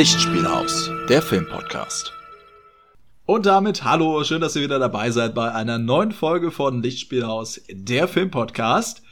[0.00, 2.14] Lichtspielhaus, der Filmpodcast.
[3.26, 7.60] Und damit hallo, schön, dass ihr wieder dabei seid bei einer neuen Folge von Lichtspielhaus,
[7.70, 9.02] der Filmpodcast.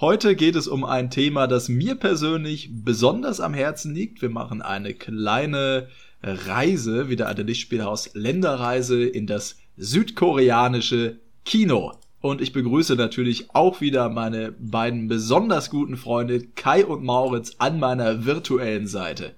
[0.00, 4.22] Heute geht es um ein Thema, das mir persönlich besonders am Herzen liegt.
[4.22, 5.88] Wir machen eine kleine
[6.22, 11.94] Reise, wieder eine Lichtspielhaus Länderreise in das südkoreanische Kino.
[12.20, 17.80] Und ich begrüße natürlich auch wieder meine beiden besonders guten Freunde Kai und Mauritz an
[17.80, 19.34] meiner virtuellen Seite.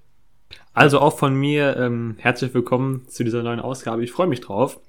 [0.73, 4.03] Also auch von mir ähm, herzlich willkommen zu dieser neuen Ausgabe.
[4.03, 4.79] Ich freue mich drauf.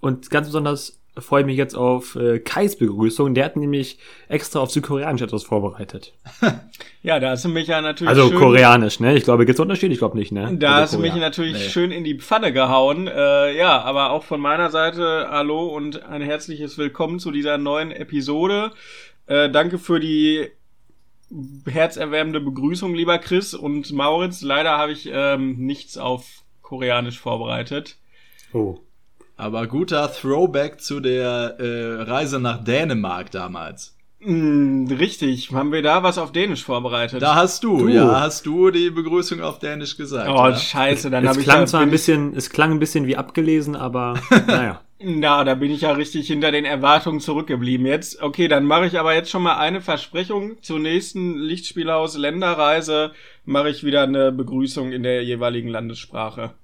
[0.00, 3.34] Und ganz besonders freue ich mich jetzt auf äh, Kais Begrüßung.
[3.34, 3.98] Der hat nämlich
[4.28, 6.12] extra auf Südkoreanisch etwas vorbereitet.
[7.02, 8.08] ja, da hast du mich ja natürlich.
[8.08, 9.16] Also schön, Koreanisch, ne?
[9.16, 9.92] Ich glaube, gibt's Unterschied?
[9.92, 10.56] Ich glaube nicht, ne?
[10.58, 11.68] Da also hast du mich natürlich nee.
[11.70, 13.08] schön in die Pfanne gehauen.
[13.08, 17.92] Äh, ja, aber auch von meiner Seite hallo und ein herzliches Willkommen zu dieser neuen
[17.92, 18.72] Episode.
[19.26, 20.50] Äh, danke für die
[21.66, 24.42] herzerwärmende Begrüßung, lieber Chris und Mauritz.
[24.42, 27.96] Leider habe ich ähm, nichts auf Koreanisch vorbereitet.
[28.52, 28.78] Oh.
[29.36, 33.96] Aber guter Throwback zu der äh, Reise nach Dänemark damals.
[34.20, 35.52] Mm, richtig.
[35.52, 37.20] Haben wir da was auf Dänisch vorbereitet?
[37.20, 37.88] Da hast du, du.
[37.88, 40.30] ja, hast du die Begrüßung auf Dänisch gesagt.
[40.30, 40.56] Oh, ja?
[40.56, 44.18] scheiße, dann habe ich klang zwar ein bisschen, es klang ein bisschen wie abgelesen, aber
[44.46, 44.80] naja.
[44.98, 48.22] Na, da bin ich ja richtig hinter den Erwartungen zurückgeblieben jetzt.
[48.22, 50.56] Okay, dann mache ich aber jetzt schon mal eine Versprechung.
[50.62, 53.12] Zur nächsten Lichtspielhaus Länderreise
[53.44, 56.54] mache ich wieder eine Begrüßung in der jeweiligen Landessprache.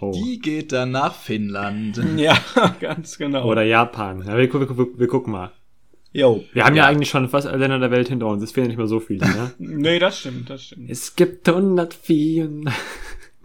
[0.00, 0.12] Oh.
[0.12, 1.98] Die geht dann nach Finnland.
[2.16, 2.36] Ja,
[2.80, 3.46] ganz genau.
[3.46, 4.22] Oder Japan.
[4.26, 5.52] Ja, wir, wir, wir, wir gucken mal.
[6.12, 6.44] Jo.
[6.52, 6.84] Wir haben ja.
[6.84, 6.88] ja.
[6.88, 8.42] eigentlich schon fast alle Länder der Welt hinter uns.
[8.42, 9.52] Es fehlen nicht mehr so viele, ne?
[9.58, 10.90] nee, das stimmt, das stimmt.
[10.90, 12.50] Es gibt 104.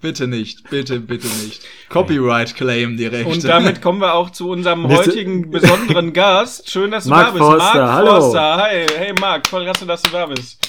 [0.02, 1.62] Bitte nicht, bitte, bitte nicht.
[1.90, 3.28] Copyright Claim direkt.
[3.28, 6.72] Und damit kommen wir auch zu unserem heutigen besonderen Gast.
[6.72, 7.44] Schön, dass du Mark da bist.
[7.44, 8.12] Forster, Mark hallo.
[8.12, 8.58] Forster.
[8.58, 10.60] Hi, hey Mark, voll klasse, dass du da bist.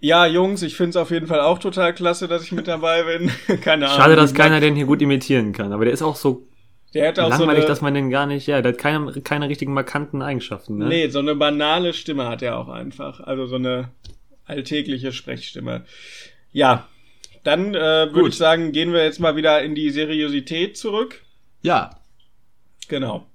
[0.00, 3.04] Ja, Jungs, ich finde es auf jeden Fall auch total klasse, dass ich mit dabei
[3.04, 3.30] bin.
[3.60, 3.96] Keine Ahnung.
[3.96, 6.48] Schade, dass keiner den hier gut imitieren kann, aber der ist auch so
[6.94, 9.12] der hat auch langweilig, so eine, dass man den gar nicht, ja, der hat keine,
[9.22, 10.78] keine richtigen markanten Eigenschaften.
[10.78, 10.86] Ne?
[10.86, 13.20] Nee, so eine banale Stimme hat er auch einfach.
[13.20, 13.90] Also so eine
[14.46, 15.84] alltägliche Sprechstimme.
[16.52, 16.86] Ja,
[17.44, 21.22] dann äh, würde ich sagen, gehen wir jetzt mal wieder in die Seriosität zurück.
[21.62, 21.90] Ja.
[22.88, 23.26] Genau.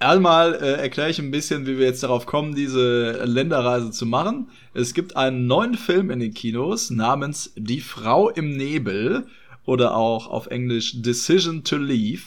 [0.00, 4.50] Einmal äh, erkläre ich ein bisschen, wie wir jetzt darauf kommen, diese Länderreise zu machen.
[4.72, 9.26] Es gibt einen neuen Film in den Kinos namens Die Frau im Nebel
[9.64, 12.22] oder auch auf Englisch Decision to Leave.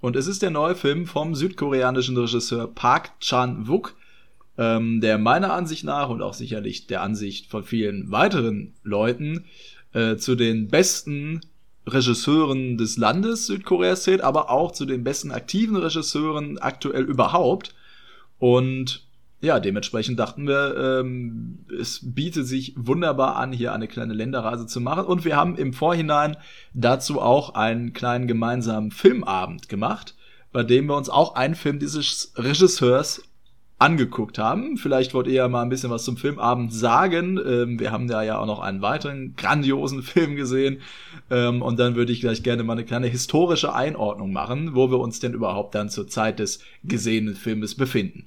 [0.00, 3.94] Und es ist der neue Film vom südkoreanischen Regisseur Park Chan-wook,
[4.58, 9.44] ähm, der meiner Ansicht nach und auch sicherlich der Ansicht von vielen weiteren Leuten
[9.92, 11.40] äh, zu den besten
[11.86, 17.74] Regisseuren des Landes Südkoreas zählt, aber auch zu den besten aktiven Regisseuren aktuell überhaupt.
[18.38, 19.04] Und
[19.40, 24.80] ja, dementsprechend dachten wir, ähm, es bietet sich wunderbar an, hier eine kleine Länderreise zu
[24.80, 25.04] machen.
[25.04, 26.36] Und wir haben im Vorhinein
[26.74, 30.14] dazu auch einen kleinen gemeinsamen Filmabend gemacht,
[30.52, 33.22] bei dem wir uns auch einen Film dieses Regisseurs
[33.82, 34.76] angeguckt haben.
[34.76, 37.38] Vielleicht wollt ihr ja mal ein bisschen was zum Filmabend sagen.
[37.44, 40.80] Ähm, wir haben da ja auch noch einen weiteren grandiosen Film gesehen.
[41.30, 45.00] Ähm, und dann würde ich gleich gerne mal eine kleine historische Einordnung machen, wo wir
[45.00, 48.26] uns denn überhaupt dann zur Zeit des gesehenen Filmes befinden.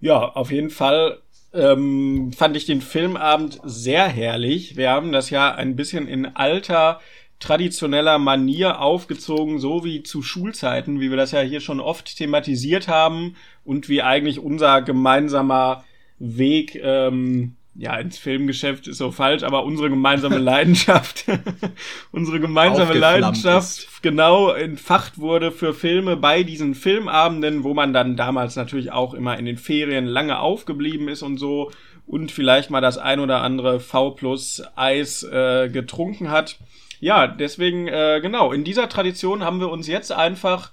[0.00, 1.18] Ja, auf jeden Fall
[1.52, 4.76] ähm, fand ich den Filmabend sehr herrlich.
[4.76, 7.00] Wir haben das ja ein bisschen in alter
[7.40, 12.86] traditioneller Manier aufgezogen, so wie zu Schulzeiten, wie wir das ja hier schon oft thematisiert
[12.86, 13.34] haben
[13.64, 15.84] und wie eigentlich unser gemeinsamer
[16.18, 21.24] Weg ähm, ja ins Filmgeschäft ist so falsch, aber unsere gemeinsame Leidenschaft,
[22.12, 24.02] unsere gemeinsame Leidenschaft ist.
[24.02, 29.38] genau entfacht wurde für Filme bei diesen Filmabenden, wo man dann damals natürlich auch immer
[29.38, 31.70] in den Ferien lange aufgeblieben ist und so
[32.06, 36.58] und vielleicht mal das ein oder andere V plus Eis äh, getrunken hat
[37.00, 40.70] ja, deswegen, äh, genau, in dieser Tradition haben wir uns jetzt einfach,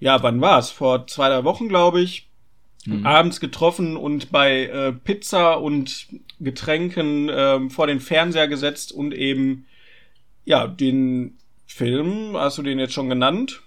[0.00, 0.70] ja, wann war's?
[0.70, 2.28] Vor zwei, drei Wochen, glaube ich,
[2.84, 3.06] mhm.
[3.06, 6.08] abends getroffen und bei äh, Pizza und
[6.40, 9.66] Getränken äh, vor den Fernseher gesetzt und eben,
[10.44, 13.62] ja, den Film, hast du den jetzt schon genannt?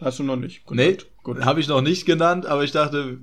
[0.00, 0.66] Hast du noch nicht?
[0.66, 0.88] Genannt.
[1.00, 1.04] Nee,
[1.40, 3.18] habe ich noch nicht genannt, aber ich dachte,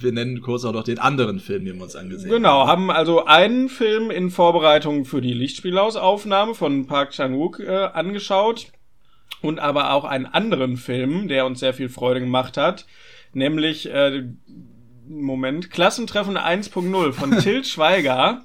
[0.00, 2.82] wir nennen kurz auch noch den anderen Film, den wir uns angesehen genau, haben.
[2.82, 8.68] Genau, haben also einen Film in Vorbereitung für die Lichtspielhausaufnahme von Park Chan-wook äh, angeschaut
[9.40, 12.86] und aber auch einen anderen Film, der uns sehr viel Freude gemacht hat,
[13.32, 14.24] nämlich äh,
[15.08, 18.44] Moment, Klassentreffen 1.0 von Til Schweiger.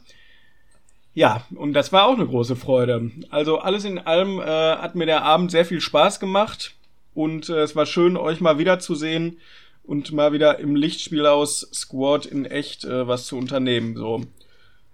[1.13, 3.11] Ja, und das war auch eine große Freude.
[3.29, 6.75] Also alles in allem äh, hat mir der Abend sehr viel Spaß gemacht.
[7.13, 9.37] Und äh, es war schön, euch mal wiederzusehen
[9.83, 13.95] und mal wieder im Lichtspiel aus Squad in echt äh, was zu unternehmen.
[13.95, 14.21] So.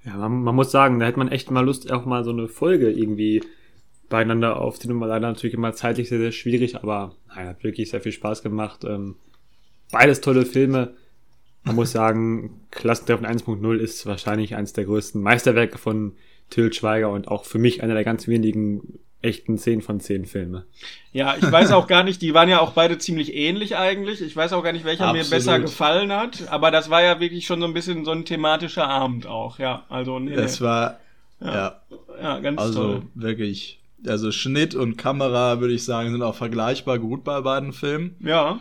[0.05, 2.47] Ja, man, man muss sagen, da hätte man echt mal Lust, auch mal so eine
[2.47, 3.41] Folge irgendwie
[4.09, 5.01] beieinander aufzunehmen.
[5.01, 8.83] Leider natürlich immer zeitlich sehr, sehr schwierig, aber naja, hat wirklich sehr viel Spaß gemacht.
[8.83, 9.15] Ähm,
[9.91, 10.95] beides tolle Filme.
[11.63, 16.13] Man muss sagen, Klassentreffen 1.0 ist wahrscheinlich eines der größten Meisterwerke von
[16.49, 20.65] Till Schweiger und auch für mich einer der ganz wenigen echten 10 von 10 Filme.
[21.11, 24.21] Ja, ich weiß auch gar nicht, die waren ja auch beide ziemlich ähnlich eigentlich.
[24.21, 25.25] Ich weiß auch gar nicht, welcher Absolut.
[25.25, 28.25] mir besser gefallen hat, aber das war ja wirklich schon so ein bisschen so ein
[28.25, 29.85] thematischer Abend auch, ja.
[29.89, 30.59] Also, nee, nee.
[30.59, 30.99] war,
[31.41, 31.81] ja,
[32.21, 33.01] ja, ganz also toll.
[33.15, 38.15] wirklich, also Schnitt und Kamera, würde ich sagen, sind auch vergleichbar gut bei beiden Filmen.
[38.21, 38.59] Ja.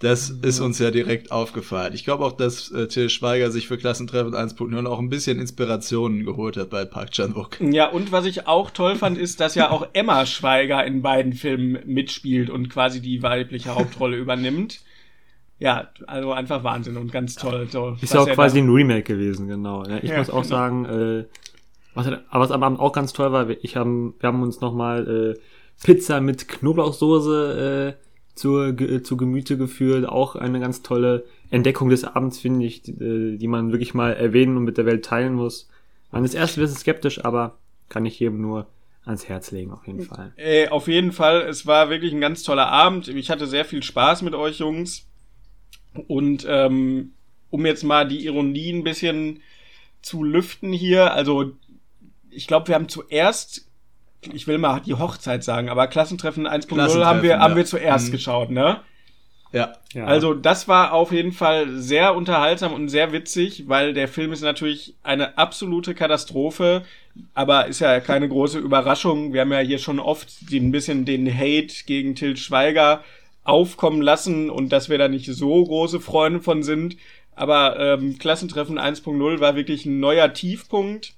[0.00, 1.92] Das ist uns ja direkt aufgefallen.
[1.92, 6.24] Ich glaube auch, dass äh, Till Schweiger sich für Klassentreffen 1.0 auch ein bisschen Inspirationen
[6.24, 7.60] geholt hat bei Park Chan-wook.
[7.60, 11.32] Ja, und was ich auch toll fand, ist, dass ja auch Emma Schweiger in beiden
[11.32, 14.82] Filmen mitspielt und quasi die weibliche Hauptrolle übernimmt.
[15.58, 17.66] Ja, also einfach Wahnsinn und ganz toll.
[17.68, 19.84] So, Ist ja auch quasi ein Remake gewesen, genau.
[19.84, 20.48] Ja, ich Ja, muss auch genau.
[20.48, 21.24] sagen, äh,
[21.94, 25.34] was, aber was am Abend auch ganz toll war, ich haben, wir haben uns nochmal
[25.34, 25.40] äh,
[25.84, 28.07] Pizza mit Knoblauchsoße äh,
[28.38, 30.08] zur, Ge- zu Gemüte geführt.
[30.08, 34.12] Auch eine ganz tolle Entdeckung des Abends, finde ich, die, äh, die man wirklich mal
[34.14, 35.68] erwähnen und mit der Welt teilen muss.
[36.10, 37.58] Man ist erst ein bisschen skeptisch, aber
[37.88, 38.66] kann ich jedem nur
[39.04, 40.32] ans Herz legen, auf jeden Fall.
[40.36, 43.08] Äh, auf jeden Fall, es war wirklich ein ganz toller Abend.
[43.08, 45.06] Ich hatte sehr viel Spaß mit euch Jungs.
[46.06, 47.12] Und ähm,
[47.50, 49.40] um jetzt mal die Ironie ein bisschen
[50.02, 51.52] zu lüften hier, also
[52.30, 53.67] ich glaube, wir haben zuerst,
[54.32, 57.56] ich will mal die Hochzeit sagen, aber Klassentreffen 1.0 haben wir, Klassentreffen, haben ja.
[57.56, 58.12] wir zuerst Mhm.
[58.12, 58.80] geschaut, ne?
[59.52, 60.04] Ja, Ja.
[60.04, 64.42] Also das war auf jeden Fall sehr unterhaltsam und sehr witzig, weil der Film ist
[64.42, 66.84] natürlich eine absolute Katastrophe,
[67.32, 69.32] aber ist ja keine große Überraschung.
[69.32, 73.02] Wir haben ja hier schon oft ein bisschen den Hate gegen Til Schweiger
[73.44, 76.96] aufkommen lassen und dass wir da nicht so große Freunde von sind.
[77.34, 81.14] Aber ähm, Klassentreffen 1.0 war wirklich ein neuer Tiefpunkt.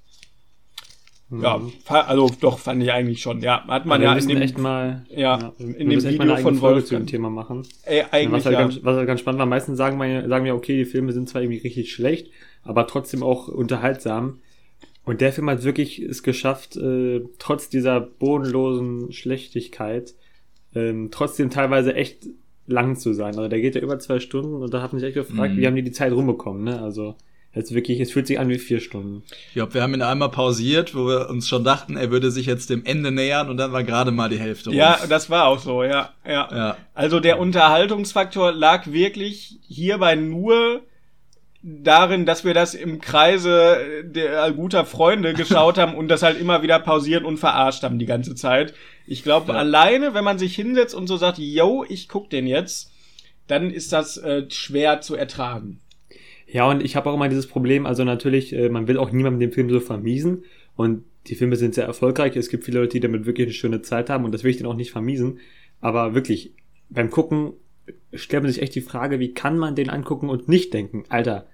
[1.31, 1.71] Ja, Mhm.
[1.87, 3.41] also doch, fand ich eigentlich schon.
[3.41, 6.21] Ja, hat man wir ja in dem, echt mal, Ja, wir in dem mal Video
[6.33, 7.07] eigene von Folge zu dem.
[7.07, 7.63] Thema machen.
[7.83, 8.61] ey, Ja, eigentlich was, halt ja.
[8.61, 11.29] ganz, was halt ganz spannend war, meistens sagen wir, sagen wir, okay, die Filme sind
[11.29, 12.31] zwar irgendwie richtig schlecht,
[12.63, 14.39] aber trotzdem auch unterhaltsam.
[15.05, 20.13] Und der Film hat wirklich es geschafft, äh, trotz dieser bodenlosen Schlechtigkeit,
[20.75, 22.27] ähm, trotzdem teilweise echt
[22.67, 23.35] lang zu sein.
[23.35, 25.57] Also der geht ja über zwei Stunden und da hat mich echt gefragt, Mhm.
[25.57, 26.81] wie haben die die Zeit rumbekommen, ne?
[26.81, 27.15] Also,
[27.53, 29.23] jetzt wirklich, es fühlt sich an wie vier Stunden.
[29.47, 32.45] ich glaube, wir haben ihn einmal pausiert, wo wir uns schon dachten, er würde sich
[32.45, 34.77] jetzt dem Ende nähern und dann war gerade mal die Hälfte rum.
[34.77, 36.47] Ja, das war auch so, ja, ja.
[36.51, 36.77] ja.
[36.93, 40.81] Also der Unterhaltungsfaktor lag wirklich hierbei nur
[41.63, 46.63] darin, dass wir das im Kreise der guter Freunde geschaut haben und das halt immer
[46.63, 48.73] wieder pausiert und verarscht haben die ganze Zeit.
[49.05, 49.59] Ich glaube, Ja.
[49.59, 52.91] alleine, wenn man sich hinsetzt und so sagt, yo, ich guck den jetzt,
[53.47, 55.81] dann ist das äh, schwer zu ertragen.
[56.51, 59.39] Ja, und ich habe auch immer dieses Problem, also natürlich, äh, man will auch niemandem
[59.39, 60.43] den Film so vermiesen.
[60.75, 62.35] Und die Filme sind sehr erfolgreich.
[62.35, 64.57] Es gibt viele Leute, die damit wirklich eine schöne Zeit haben und das will ich
[64.57, 65.39] denen auch nicht vermiesen.
[65.79, 66.53] Aber wirklich,
[66.89, 67.53] beim Gucken
[68.13, 71.47] stellt man sich echt die Frage, wie kann man den angucken und nicht denken, Alter,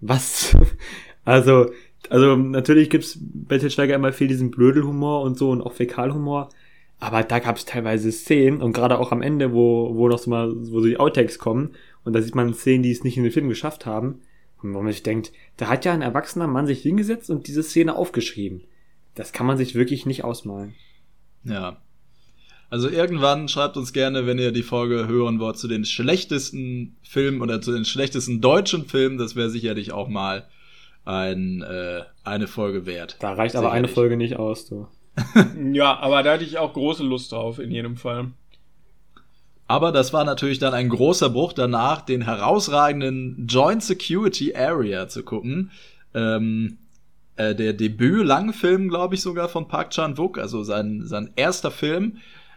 [0.00, 0.54] was?
[1.24, 1.70] also,
[2.10, 3.18] also natürlich gibt's
[3.68, 6.50] Schweiger immer viel diesen Blödelhumor und so und auch Fäkalhumor.
[7.00, 10.52] Aber da gab's teilweise Szenen und gerade auch am Ende, wo, wo noch so mal,
[10.54, 11.70] wo so die Outtakes kommen
[12.08, 14.22] und da sieht man Szenen, die es nicht in den Film geschafft haben.
[14.62, 17.62] Und wo man sich denkt, da hat ja ein erwachsener Mann sich hingesetzt und diese
[17.62, 18.62] Szene aufgeschrieben.
[19.14, 20.74] Das kann man sich wirklich nicht ausmalen.
[21.44, 21.82] Ja.
[22.70, 27.42] Also irgendwann schreibt uns gerne, wenn ihr die Folge hören wollt, zu den schlechtesten Filmen
[27.42, 29.18] oder zu den schlechtesten deutschen Filmen.
[29.18, 30.48] Das wäre sicherlich auch mal
[31.04, 33.18] ein, äh, eine Folge wert.
[33.20, 33.94] Da reicht aber eine Sicherlich.
[33.94, 34.88] Folge nicht aus, du.
[35.74, 38.30] Ja, aber da hatte ich auch große Lust drauf, in jedem Fall.
[39.68, 45.22] Aber das war natürlich dann ein großer Bruch danach, den herausragenden Joint Security Area zu
[45.22, 45.70] gucken.
[46.14, 46.78] Ähm,
[47.36, 52.16] äh, der Debüt-Langfilm, glaube ich, sogar von Park Chan-wook, also sein, sein erster Film,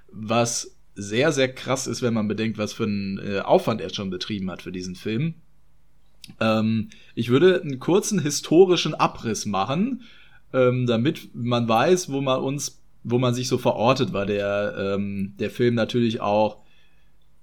[0.10, 4.10] was sehr, sehr krass ist, wenn man bedenkt, was für einen äh, Aufwand er schon
[4.10, 5.34] betrieben hat für diesen Film.
[6.40, 10.04] Ähm, ich würde einen kurzen historischen Abriss machen,
[10.54, 15.34] ähm, damit man weiß, wo man uns, wo man sich so verortet, weil der, ähm,
[15.40, 16.62] der Film natürlich auch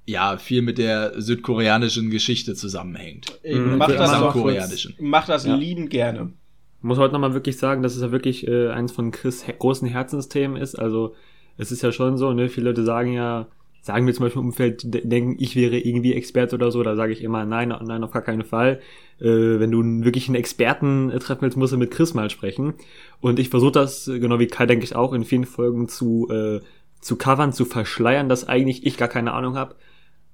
[0.09, 3.39] ja viel mit der südkoreanischen Geschichte zusammenhängt.
[3.45, 4.95] Mhm, Mach für das auch kurz- koreanischen.
[5.01, 5.55] Mach das Ja.
[5.55, 6.33] liebend gerne.
[6.81, 9.89] muss heute nochmal wirklich sagen, dass es ja wirklich äh, eins von Chris he großen
[9.89, 10.77] Herzensthemen ist.
[10.77, 11.15] Also
[11.57, 13.49] es ist ja schon so, ne, viele Leute sagen ja,
[13.83, 16.95] sagen mir zum Beispiel im Umfeld, de- denken, ich wäre irgendwie Experte oder so, da
[16.95, 18.81] sage ich immer, nein, nein, auf gar keinen Fall.
[19.21, 19.25] Äh,
[19.59, 22.75] wenn du einen- wirklich einen Experten äh, treffen willst, musst du mit Chris mal sprechen.
[23.21, 26.61] Und ich versuche das, genau wie Kai, denke ich, auch in vielen Folgen zu, äh,
[27.01, 29.75] zu covern, zu verschleiern, dass eigentlich ich gar keine Ahnung habe.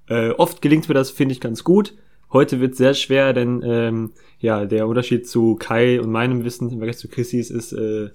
[0.08, 1.94] Äh, oft gelingt mir das, finde ich, ganz gut.
[2.32, 6.78] heute wird sehr schwer, denn ähm, ja, der Unterschied zu Kai und meinem Wissen im
[6.78, 8.10] Vergleich zu Chrissys ist, äh,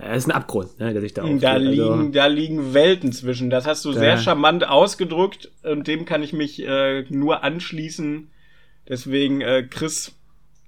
[0.00, 1.42] es ist ein Abgrund, ne, der sich da aufgeht.
[1.42, 3.50] Da Also, liegen, da liegen Welten zwischen.
[3.50, 8.28] Das hast du Da- sehr charmant ausgedrückt und dem kann ich mich äh, nur anschließen.
[8.88, 10.14] Deswegen, äh, Chris,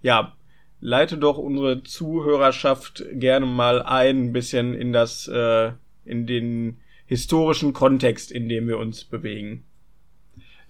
[0.03, 0.35] ja,
[0.81, 5.73] leite doch unsere Zuhörerschaft gerne mal ein, ein bisschen in das, äh,
[6.05, 9.65] in den historischen Kontext, in dem wir uns bewegen.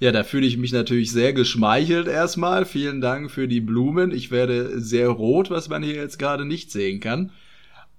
[0.00, 2.64] Ja, da fühle ich mich natürlich sehr geschmeichelt erstmal.
[2.64, 4.12] Vielen Dank für die Blumen.
[4.12, 7.32] Ich werde sehr rot, was man hier jetzt gerade nicht sehen kann.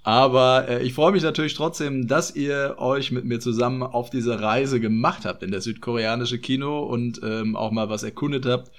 [0.01, 4.41] Aber äh, ich freue mich natürlich trotzdem, dass ihr euch mit mir zusammen auf diese
[4.41, 8.71] Reise gemacht habt in das südkoreanische Kino und ähm, auch mal was erkundet habt.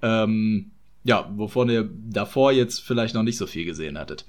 [0.00, 0.70] Ähm,
[1.02, 4.24] ja, wovon ihr davor jetzt vielleicht noch nicht so viel gesehen hattet.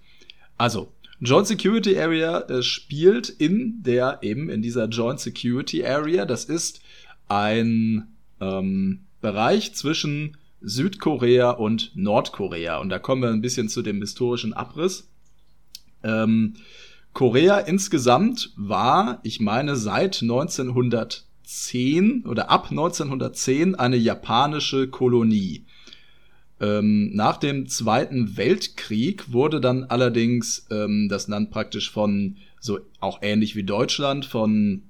[0.57, 6.25] Also, Joint Security Area äh, spielt in der, eben in dieser Joint Security Area.
[6.25, 6.81] Das ist
[7.27, 8.07] ein
[8.39, 12.79] ähm, Bereich zwischen Südkorea und Nordkorea.
[12.79, 15.09] Und da kommen wir ein bisschen zu dem historischen Abriss.
[16.03, 16.55] Ähm,
[17.13, 25.65] Korea insgesamt war, ich meine, seit 1910 oder ab 1910 eine japanische Kolonie.
[26.61, 33.19] Ähm, nach dem Zweiten Weltkrieg wurde dann allerdings ähm, das Land praktisch von, so auch
[33.21, 34.83] ähnlich wie Deutschland, von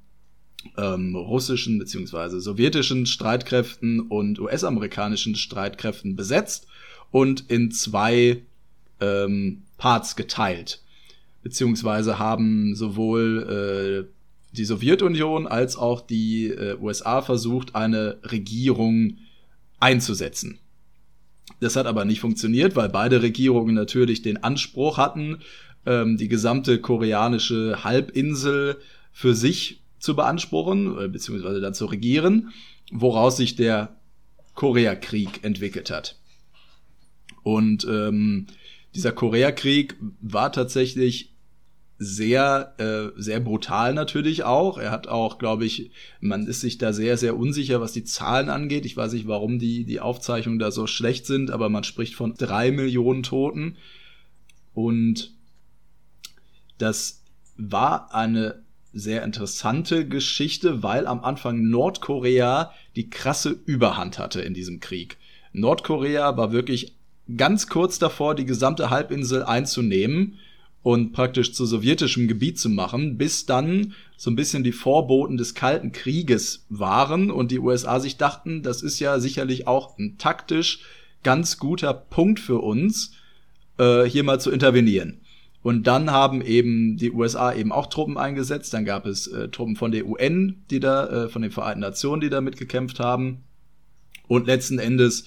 [0.78, 6.68] ähm, russischen beziehungsweise sowjetischen Streitkräften und US-amerikanischen Streitkräften besetzt
[7.12, 8.44] und in zwei
[9.00, 10.82] ähm, Parts geteilt.
[11.44, 19.18] Beziehungsweise haben sowohl äh, die Sowjetunion als auch die äh, USA versucht, eine Regierung
[19.80, 20.60] einzusetzen.
[21.60, 25.40] Das hat aber nicht funktioniert, weil beide Regierungen natürlich den Anspruch hatten,
[25.86, 28.78] ähm, die gesamte koreanische Halbinsel
[29.12, 32.52] für sich zu beanspruchen, äh, beziehungsweise dann zu regieren,
[32.92, 33.96] woraus sich der
[34.56, 36.18] Koreakrieg entwickelt hat.
[37.44, 38.48] Und ähm,
[38.96, 41.34] dieser Koreakrieg war tatsächlich
[41.98, 44.78] sehr, äh, sehr brutal natürlich auch.
[44.78, 45.92] Er hat auch, glaube ich,
[46.22, 48.86] man ist sich da sehr, sehr unsicher, was die Zahlen angeht.
[48.86, 52.36] Ich weiß nicht, warum die, die Aufzeichnungen da so schlecht sind, aber man spricht von
[52.36, 53.76] drei Millionen Toten.
[54.74, 55.34] Und
[56.78, 57.22] das
[57.58, 64.80] war eine sehr interessante Geschichte, weil am Anfang Nordkorea die krasse Überhand hatte in diesem
[64.80, 65.18] Krieg.
[65.54, 66.96] Nordkorea war wirklich
[67.38, 70.40] ganz kurz davor, die gesamte Halbinsel einzunehmen
[70.82, 75.54] und praktisch zu sowjetischem Gebiet zu machen, bis dann so ein bisschen die Vorboten des
[75.54, 80.80] Kalten Krieges waren und die USA sich dachten, das ist ja sicherlich auch ein taktisch
[81.24, 83.14] ganz guter Punkt für uns,
[83.78, 85.20] äh, hier mal zu intervenieren.
[85.62, 88.74] Und dann haben eben die USA eben auch Truppen eingesetzt.
[88.74, 92.22] Dann gab es äh, Truppen von der UN, die da, äh, von den Vereinten Nationen,
[92.22, 93.44] die da mitgekämpft haben.
[94.28, 95.26] Und letzten Endes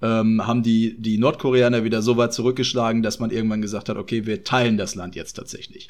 [0.00, 4.26] ähm, haben die, die Nordkoreaner wieder so weit zurückgeschlagen, dass man irgendwann gesagt hat, okay,
[4.26, 5.88] wir teilen das Land jetzt tatsächlich.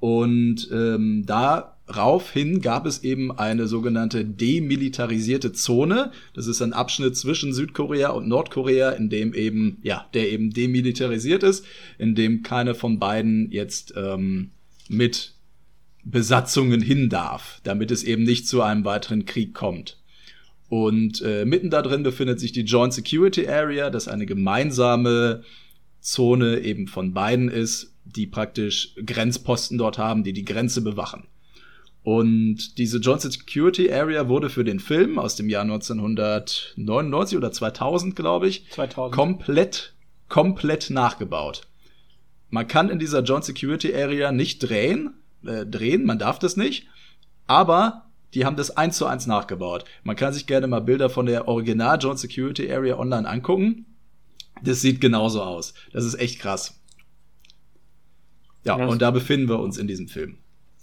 [0.00, 1.26] Und ähm,
[1.88, 6.12] daraufhin gab es eben eine sogenannte demilitarisierte Zone.
[6.34, 11.42] Das ist ein Abschnitt zwischen Südkorea und Nordkorea, in dem eben, ja, der eben demilitarisiert
[11.42, 11.64] ist,
[11.98, 14.50] in dem keine von beiden jetzt ähm,
[14.88, 15.34] mit
[16.04, 19.98] Besatzungen hin darf, damit es eben nicht zu einem weiteren Krieg kommt.
[20.68, 25.42] Und äh, mitten da drin befindet sich die Joint Security Area, das eine gemeinsame
[26.00, 31.24] Zone eben von beiden ist, die praktisch Grenzposten dort haben, die die Grenze bewachen.
[32.08, 38.16] Und diese Joint Security Area wurde für den Film aus dem Jahr 1999 oder 2000,
[38.16, 39.14] glaube ich, 2000.
[39.14, 39.92] komplett,
[40.30, 41.68] komplett nachgebaut.
[42.48, 46.86] Man kann in dieser Joint Security Area nicht drehen, äh, drehen, man darf das nicht,
[47.46, 49.84] aber die haben das eins zu eins nachgebaut.
[50.02, 53.84] Man kann sich gerne mal Bilder von der Original Joint Security Area online angucken.
[54.64, 55.74] Das sieht genauso aus.
[55.92, 56.80] Das ist echt krass.
[58.64, 60.38] Ja, und da befinden wir uns in diesem Film.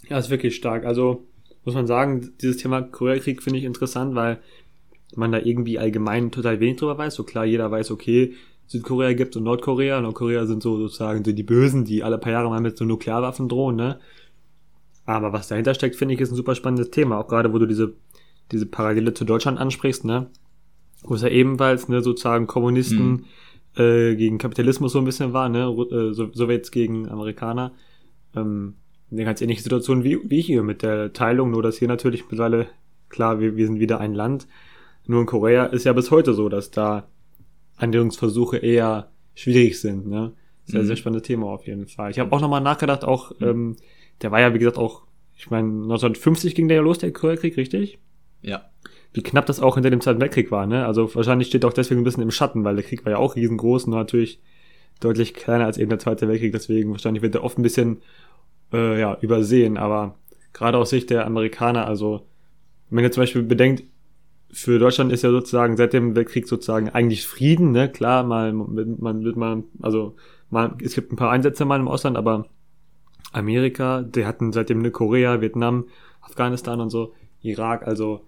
[0.09, 0.85] Ja, ist wirklich stark.
[0.85, 1.25] Also
[1.63, 4.39] muss man sagen, dieses Thema Koreakrieg finde ich interessant, weil
[5.15, 7.15] man da irgendwie allgemein total wenig drüber weiß.
[7.15, 8.33] So klar, jeder weiß, okay,
[8.67, 10.01] Südkorea gibt und Nordkorea.
[10.01, 13.47] Nordkorea sind so sozusagen so die Bösen, die alle paar Jahre mal mit so Nuklearwaffen
[13.47, 14.00] drohen, ne?
[15.05, 17.19] Aber was dahinter steckt, finde ich, ist ein super spannendes Thema.
[17.19, 17.93] Auch gerade, wo du diese,
[18.51, 20.27] diese Parallele zu Deutschland ansprichst, ne?
[21.03, 23.25] Wo es ja ebenfalls, ne, sozusagen Kommunisten
[23.75, 25.65] äh, gegen Kapitalismus so ein bisschen war, ne?
[25.91, 27.74] Äh, so Sowjets gegen Amerikaner.
[28.35, 28.75] Ähm,
[29.15, 32.67] eine ganz ähnliche Situation wie, wie hier mit der Teilung, nur dass hier natürlich mittlerweile,
[33.10, 34.48] klar, wir, wir sind wieder ein Land.
[35.07, 37.07] Nur in Korea ist ja bis heute so, dass da
[37.77, 40.34] Annäherungsversuche eher schwierig sind, ne?
[40.65, 40.88] Sehr, Mhm.
[40.88, 42.10] sehr spannendes Thema auf jeden Fall.
[42.12, 43.75] Ich habe auch nochmal nachgedacht, auch, ähm,
[44.22, 45.03] der war ja, wie gesagt, auch,
[45.38, 48.00] ich meine, 1950 ging der ja los, der Koreakrieg, richtig?
[48.41, 48.69] Ja.
[49.13, 50.86] wie knapp das auch hinter dem Zweiten Weltkrieg war, ne?
[50.86, 53.36] Also wahrscheinlich steht auch deswegen ein bisschen im Schatten, weil der Krieg war ja auch
[53.38, 54.41] riesengroß, nur natürlich
[55.00, 58.01] deutlich kleiner als eben der Zweite Weltkrieg, deswegen wahrscheinlich wird er oft ein bisschen
[58.75, 60.15] äh, ja, übersehen, aber
[60.53, 62.27] gerade aus Sicht der Amerikaner, also
[62.89, 63.84] wenn ihr zum Beispiel bedenkt,
[64.51, 67.91] für Deutschland ist ja sozusagen seit dem Weltkrieg sozusagen eigentlich Frieden, ne?
[67.91, 70.15] Klar, mal man wird mal, also
[70.50, 72.46] mal, es gibt ein paar Einsätze mal im Ausland, aber
[73.34, 75.86] Amerika, die hatten seitdem eine Korea, Vietnam,
[76.22, 78.22] Afghanistan und so, Irak, also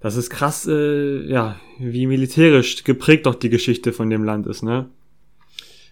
[0.00, 4.62] das ist krass, äh, ja, wie militärisch geprägt doch die Geschichte von dem Land ist,
[4.62, 4.88] ne?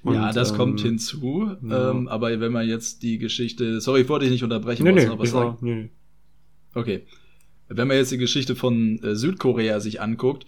[0.02, 1.56] Und, ja, das ähm, kommt hinzu.
[1.62, 1.90] Ja.
[1.90, 5.06] Ähm, aber wenn man jetzt die Geschichte, sorry, ich wollte dich nicht unterbrechen, nee, nee,
[5.06, 5.50] noch was sagen?
[5.50, 5.90] War, nee.
[6.75, 7.06] Okay.
[7.68, 10.47] Wenn man jetzt die Geschichte von äh, Südkorea sich anguckt,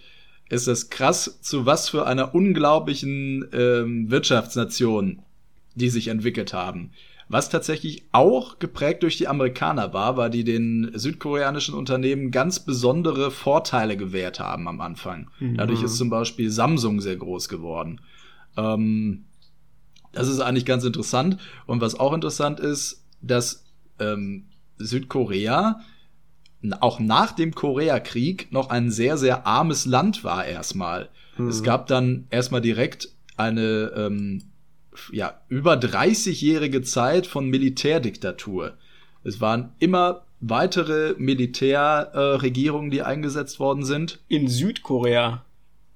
[0.49, 5.21] ist das krass, zu was für einer unglaublichen ähm, Wirtschaftsnation
[5.75, 6.91] die sich entwickelt haben.
[7.27, 13.31] Was tatsächlich auch geprägt durch die Amerikaner war, weil die den südkoreanischen Unternehmen ganz besondere
[13.31, 15.29] Vorteile gewährt haben am Anfang.
[15.39, 15.57] Mhm.
[15.57, 17.99] Dadurch ist zum Beispiel Samsung sehr groß geworden.
[18.57, 19.25] Ähm,
[20.15, 21.37] das ist eigentlich ganz interessant.
[21.65, 23.65] Und was auch interessant ist, dass
[23.99, 24.45] ähm,
[24.77, 25.81] Südkorea
[26.79, 31.09] auch nach dem Koreakrieg noch ein sehr, sehr armes Land war erstmal.
[31.37, 31.49] Mhm.
[31.49, 34.41] Es gab dann erstmal direkt eine ähm,
[35.11, 38.77] ja, über 30-jährige Zeit von Militärdiktatur.
[39.23, 44.19] Es waren immer weitere Militärregierungen, äh, die eingesetzt worden sind.
[44.27, 45.43] In Südkorea.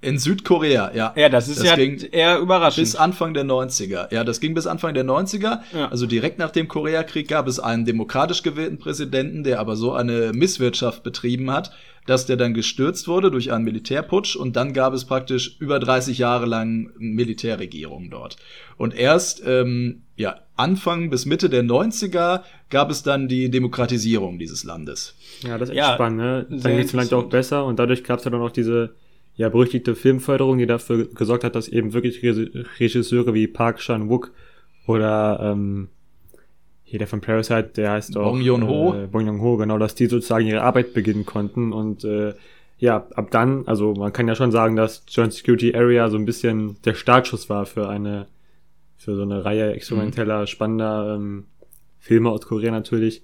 [0.01, 1.13] In Südkorea, ja.
[1.17, 2.85] Ja, das ist das ja eher überraschend.
[2.85, 4.13] Bis Anfang der 90er.
[4.13, 5.59] Ja, das ging bis Anfang der 90er.
[5.73, 5.89] Ja.
[5.89, 10.31] Also direkt nach dem Koreakrieg gab es einen demokratisch gewählten Präsidenten, der aber so eine
[10.33, 11.73] Misswirtschaft betrieben hat,
[12.05, 16.17] dass der dann gestürzt wurde durch einen Militärputsch und dann gab es praktisch über 30
[16.17, 18.37] Jahre lang Militärregierung dort.
[18.77, 24.63] Und erst ähm, ja, Anfang bis Mitte der 90er gab es dann die Demokratisierung dieses
[24.63, 25.15] Landes.
[25.43, 26.45] Ja, das ist echt ja, spannend, ne?
[26.49, 28.95] Dann geht es vielleicht auch besser und dadurch gab es ja dann auch diese
[29.39, 34.33] ja, berüchtigte Filmförderung, die dafür gesorgt hat, dass eben wirklich Regisseure wie Park Chan-wook
[34.85, 35.87] oder ähm,
[36.83, 38.95] hier der von Parasite, der heißt auch Bong Joon-ho.
[38.95, 42.33] Äh, Bong Joon-ho, genau, dass die sozusagen ihre Arbeit beginnen konnten und äh,
[42.79, 46.25] ja, ab dann, also man kann ja schon sagen, dass Joint Security Area so ein
[46.25, 48.27] bisschen der Startschuss war für eine,
[48.97, 50.47] für so eine Reihe experimenteller, mhm.
[50.47, 51.45] spannender ähm,
[51.97, 53.21] Filme aus Korea natürlich,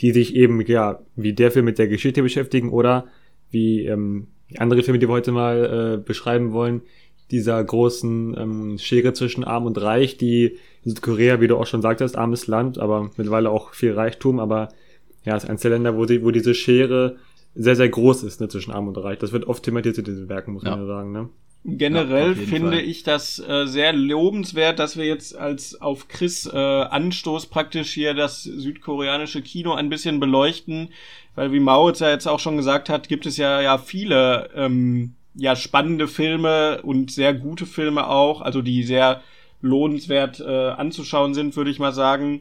[0.00, 3.08] die sich eben, ja, wie der Film mit der Geschichte beschäftigen oder
[3.50, 6.82] wie ähm, andere Filme, die wir heute mal äh, beschreiben wollen,
[7.30, 11.82] dieser großen ähm, Schere zwischen Arm und Reich, die in Südkorea, wie du auch schon
[11.82, 14.68] sagtest, armes Land, aber mittlerweile auch viel Reichtum, aber
[15.24, 17.16] ja, es ist eines der Länder, wo, die, wo diese Schere
[17.54, 19.18] sehr, sehr groß ist, ne, zwischen Arm und Reich.
[19.18, 20.70] Das wird oft thematisiert in diesen Werken, muss ja.
[20.70, 21.28] man ja sagen, ne?
[21.62, 22.80] Generell ja, finde Fall.
[22.80, 28.14] ich das äh, sehr lobenswert, dass wir jetzt als auf Chris äh, Anstoß praktisch hier
[28.14, 30.88] das südkoreanische Kino ein bisschen beleuchten,
[31.34, 35.14] weil wie Mao ja jetzt auch schon gesagt hat, gibt es ja ja viele ähm,
[35.34, 39.20] ja spannende Filme und sehr gute Filme auch, also die sehr
[39.60, 42.40] lohnenswert äh, anzuschauen sind, würde ich mal sagen.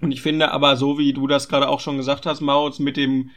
[0.00, 2.96] Und ich finde aber so wie du das gerade auch schon gesagt hast, Mao, mit
[2.96, 3.30] dem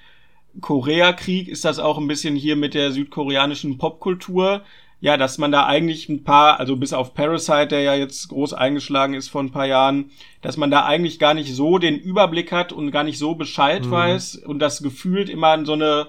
[0.61, 4.63] Koreakrieg ist das auch ein bisschen hier mit der südkoreanischen Popkultur
[5.01, 8.53] ja, dass man da eigentlich ein paar, also bis auf Parasite, der ja jetzt groß
[8.53, 12.51] eingeschlagen ist vor ein paar Jahren, dass man da eigentlich gar nicht so den Überblick
[12.51, 13.91] hat und gar nicht so Bescheid mhm.
[13.91, 16.07] weiß und das gefühlt immer so eine,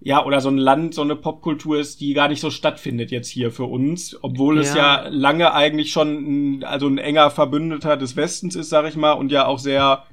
[0.00, 3.28] ja, oder so ein Land, so eine Popkultur ist, die gar nicht so stattfindet jetzt
[3.28, 4.62] hier für uns, obwohl ja.
[4.62, 8.96] es ja lange eigentlich schon ein, also ein enger Verbündeter des Westens ist, sag ich
[8.96, 10.04] mal, und ja auch sehr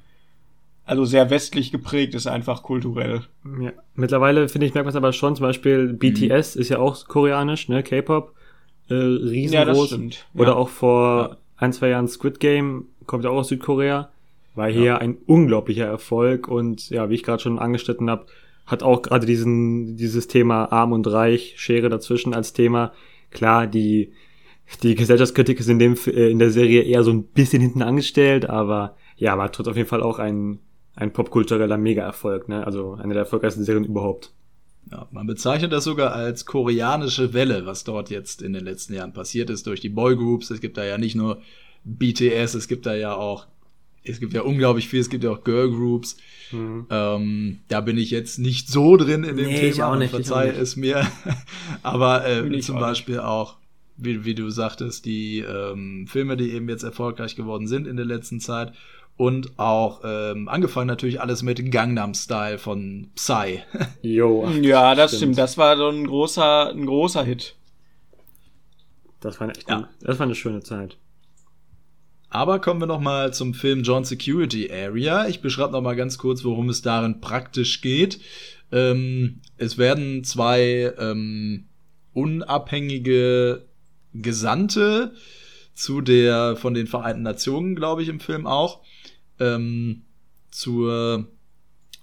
[0.86, 3.22] also sehr westlich geprägt ist einfach kulturell.
[3.60, 3.72] Ja.
[3.96, 6.62] Mittlerweile finde ich, merkt man es aber schon, zum Beispiel BTS mhm.
[6.62, 8.34] ist ja auch koreanisch, ne, K-Pop,
[8.90, 9.92] äh, riesengroß.
[9.92, 10.16] Ja, das.
[10.34, 10.42] Ja.
[10.42, 11.38] Oder auch vor ja.
[11.58, 14.10] ein, zwei Jahren Squid Game, kommt ja auch aus Südkorea,
[14.56, 18.26] war hier ein unglaublicher Erfolg und ja, wie ich gerade schon angeschnitten habe,
[18.66, 22.94] hat auch gerade diesen, dieses Thema Arm und Reich, Schere dazwischen als Thema.
[23.30, 24.12] Klar, die,
[24.84, 28.50] die Gesellschaftskritik ist in dem, äh, in der Serie eher so ein bisschen hinten angestellt,
[28.50, 30.60] aber ja, war trotzdem auf jeden Fall auch ein,
[30.96, 32.66] ein popkultureller Mega-Erfolg, ne?
[32.66, 34.34] Also eine der erfolgreichsten Serien überhaupt.
[34.92, 39.14] Ja, man bezeichnet das sogar als koreanische Welle, was dort jetzt in den letzten Jahren
[39.14, 40.50] passiert ist durch die Boygroups.
[40.50, 41.42] Es gibt da ja nicht nur
[41.84, 43.48] BTS, es gibt da ja auch,
[44.04, 46.18] es gibt ja unglaublich viel, es gibt ja auch Girlgroups.
[46.52, 46.88] Mhm.
[46.90, 50.76] Ähm, da bin ich jetzt nicht so drin in dem nee, Thema, nicht, verzeih es
[50.76, 51.08] mir.
[51.84, 53.24] Aber äh, zum auch Beispiel nicht.
[53.24, 53.58] auch,
[53.98, 58.06] wie, wie du sagtest, die ähm, Filme, die eben jetzt erfolgreich geworden sind in der
[58.06, 58.74] letzten Zeit
[59.22, 63.60] und auch ähm, angefangen natürlich alles mit Gangnam Style von Psy.
[64.02, 64.50] Jo.
[64.50, 65.20] ja, das stimmt.
[65.20, 65.38] stimmt.
[65.38, 67.56] Das war so ein großer, ein großer Hit.
[69.20, 69.76] Das war, echt ja.
[69.76, 70.98] eine, das war eine schöne Zeit.
[72.32, 75.28] Aber kommen wir noch mal zum Film John Security Area.
[75.28, 78.22] Ich beschreibe noch mal ganz kurz, worum es darin praktisch geht.
[78.72, 81.66] Ähm, es werden zwei ähm,
[82.14, 83.68] unabhängige
[84.16, 85.14] Gesandte
[85.76, 88.82] zu der von den Vereinten Nationen, glaube ich, im Film auch,
[89.42, 90.04] ähm,
[90.52, 91.28] zur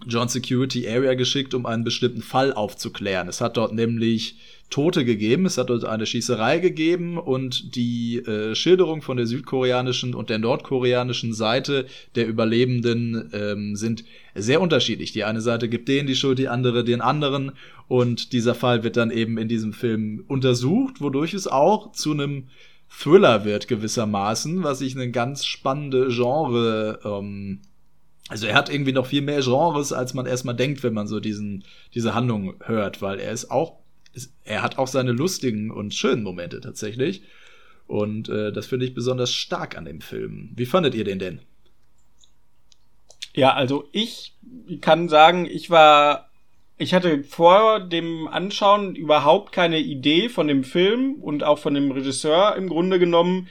[0.07, 3.29] John Security Area geschickt, um einen bestimmten Fall aufzuklären.
[3.29, 4.37] Es hat dort nämlich
[4.70, 10.14] Tote gegeben, es hat dort eine Schießerei gegeben und die äh, Schilderung von der südkoreanischen
[10.14, 15.12] und der nordkoreanischen Seite der Überlebenden ähm, sind sehr unterschiedlich.
[15.12, 17.53] Die eine Seite gibt denen die Schuld, die andere den anderen
[17.88, 22.48] und dieser Fall wird dann eben in diesem Film untersucht, wodurch es auch zu einem
[22.90, 27.61] Thriller wird gewissermaßen, was ich eine ganz spannende Genre ähm,
[28.31, 31.18] also er hat irgendwie noch viel mehr Genres, als man erstmal denkt, wenn man so
[31.18, 33.79] diesen, diese Handlung hört, weil er ist auch
[34.44, 37.22] er hat auch seine lustigen und schönen Momente tatsächlich.
[37.87, 40.51] Und äh, das finde ich besonders stark an dem Film.
[40.55, 41.40] Wie fandet ihr den denn?
[43.35, 44.35] Ja, also ich
[44.81, 46.27] kann sagen, ich war,
[46.78, 51.90] ich hatte vor dem Anschauen überhaupt keine Idee von dem Film und auch von dem
[51.90, 53.48] Regisseur im Grunde genommen.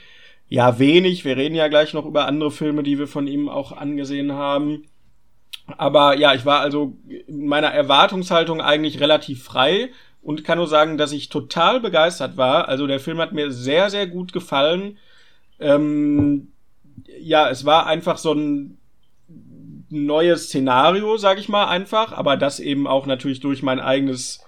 [0.48, 1.26] Ja, wenig.
[1.26, 4.86] Wir reden ja gleich noch über andere Filme, die wir von ihm auch angesehen haben.
[5.76, 9.90] Aber ja, ich war also in meiner Erwartungshaltung eigentlich relativ frei
[10.22, 12.68] und kann nur sagen, dass ich total begeistert war.
[12.68, 14.96] Also der Film hat mir sehr, sehr gut gefallen.
[15.60, 16.52] Ähm,
[17.20, 18.77] ja, es war einfach so ein
[19.90, 24.44] neues Szenario, sag ich mal einfach, aber das eben auch natürlich durch mein eigenes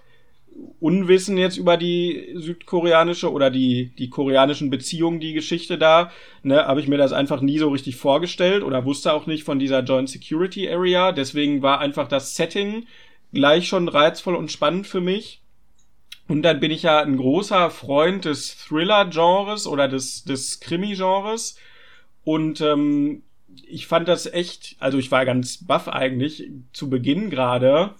[0.81, 6.11] Unwissen jetzt über die südkoreanische oder die, die koreanischen Beziehungen, die Geschichte da,
[6.43, 9.59] ne, habe ich mir das einfach nie so richtig vorgestellt oder wusste auch nicht von
[9.59, 11.13] dieser Joint Security Area.
[11.13, 12.87] Deswegen war einfach das Setting
[13.33, 15.41] gleich schon reizvoll und spannend für mich.
[16.29, 21.57] Und dann bin ich ja ein großer Freund des Thriller-Genres oder des, des Krimi-Genres.
[22.25, 23.23] Und ähm,
[23.71, 27.95] ich fand das echt, also ich war ganz baff eigentlich zu Beginn gerade.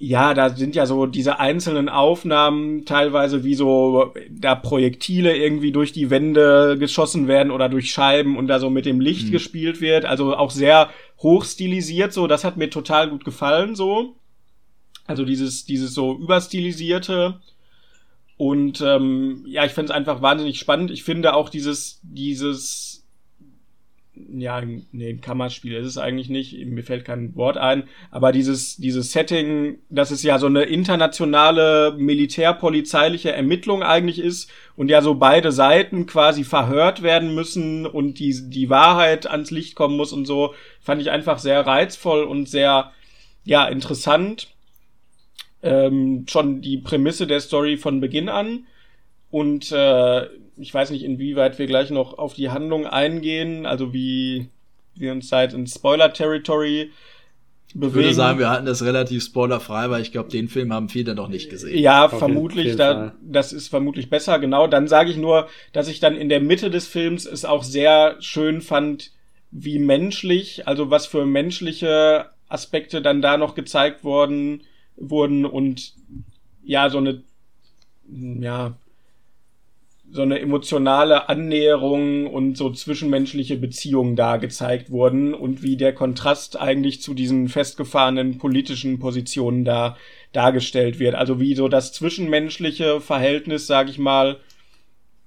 [0.00, 5.92] Ja, da sind ja so diese einzelnen Aufnahmen teilweise wie so da Projektile irgendwie durch
[5.92, 9.32] die Wände geschossen werden oder durch Scheiben und da so mit dem Licht mhm.
[9.32, 10.04] gespielt wird.
[10.04, 12.28] Also auch sehr hochstilisiert so.
[12.28, 14.14] Das hat mir total gut gefallen so.
[15.06, 17.40] Also dieses, dieses so überstilisierte.
[18.36, 20.92] Und ähm, ja, ich finde es einfach wahnsinnig spannend.
[20.92, 22.97] Ich finde auch dieses, dieses,
[24.36, 28.76] ja, nee, ein Kammerspiel ist es eigentlich nicht, mir fällt kein Wort ein, aber dieses,
[28.76, 35.14] dieses Setting, dass es ja so eine internationale militärpolizeiliche Ermittlung eigentlich ist und ja so
[35.14, 40.26] beide Seiten quasi verhört werden müssen und die, die Wahrheit ans Licht kommen muss und
[40.26, 42.92] so, fand ich einfach sehr reizvoll und sehr,
[43.44, 44.48] ja, interessant.
[45.62, 48.66] Ähm, schon die Prämisse der Story von Beginn an.
[49.30, 50.26] Und äh,
[50.58, 54.48] ich weiß nicht, inwieweit wir gleich noch auf die Handlung eingehen, also wie
[54.94, 56.90] wir uns seit in Spoiler-Territory
[57.74, 57.88] bewegen.
[57.88, 61.14] Ich würde sagen, wir halten das relativ spoilerfrei, weil ich glaube, den Film haben viele
[61.14, 61.78] noch nicht gesehen.
[61.78, 64.66] Ja, auf vermutlich, da, das ist vermutlich besser, genau.
[64.66, 68.16] Dann sage ich nur, dass ich dann in der Mitte des Films es auch sehr
[68.20, 69.12] schön fand,
[69.50, 74.62] wie menschlich, also was für menschliche Aspekte dann da noch gezeigt wurden
[75.00, 75.94] wurden und
[76.64, 77.22] ja, so eine,
[78.10, 78.76] ja,
[80.10, 86.58] so eine emotionale Annäherung und so zwischenmenschliche Beziehungen da gezeigt wurden und wie der Kontrast
[86.58, 89.96] eigentlich zu diesen festgefahrenen politischen Positionen da
[90.32, 91.14] dargestellt wird.
[91.14, 94.38] Also wie so das zwischenmenschliche Verhältnis, sag ich mal,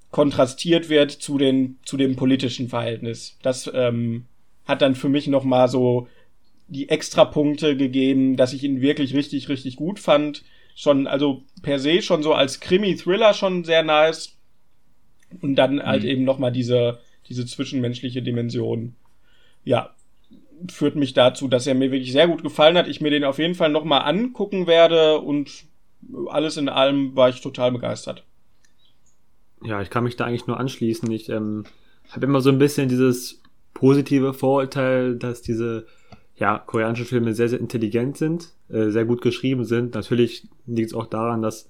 [0.10, 3.38] kontrastiert wird zu den zu dem politischen Verhältnis.
[3.42, 4.26] Das ähm,
[4.66, 6.08] hat dann für mich noch mal so
[6.68, 10.44] die Extrapunkte gegeben, dass ich ihn wirklich richtig, richtig gut fand.
[10.74, 14.38] Schon, also per se schon so als Krimi-Thriller schon sehr nice.
[15.40, 15.84] Und dann mhm.
[15.84, 18.96] halt eben nochmal diese, diese zwischenmenschliche Dimension.
[19.64, 19.94] Ja,
[20.70, 22.88] führt mich dazu, dass er mir wirklich sehr gut gefallen hat.
[22.88, 25.66] Ich mir den auf jeden Fall nochmal angucken werde und
[26.28, 28.24] alles in allem war ich total begeistert.
[29.64, 31.10] Ja, ich kann mich da eigentlich nur anschließen.
[31.12, 31.66] Ich ähm,
[32.10, 33.42] habe immer so ein bisschen dieses
[33.74, 35.86] positive Vorurteil, dass diese
[36.36, 39.94] ja, koreanische Filme sehr, sehr intelligent sind, äh, sehr gut geschrieben sind.
[39.94, 41.70] Natürlich liegt es auch daran, dass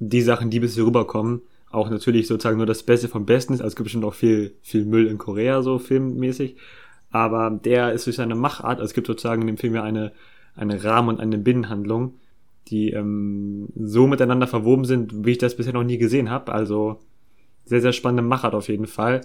[0.00, 3.60] die Sachen, die bis hier rüberkommen, auch natürlich sozusagen nur das Beste vom Besten ist.
[3.60, 6.56] Also es gibt bestimmt auch viel, viel Müll in Korea, so filmmäßig.
[7.10, 10.12] Aber der ist durch seine Machart, also es gibt sozusagen in dem Film ja eine,
[10.54, 12.14] eine Rahmen- und eine Binnenhandlung,
[12.68, 16.52] die ähm, so miteinander verwoben sind, wie ich das bisher noch nie gesehen habe.
[16.52, 16.98] Also
[17.64, 19.22] sehr, sehr spannende Machart auf jeden Fall.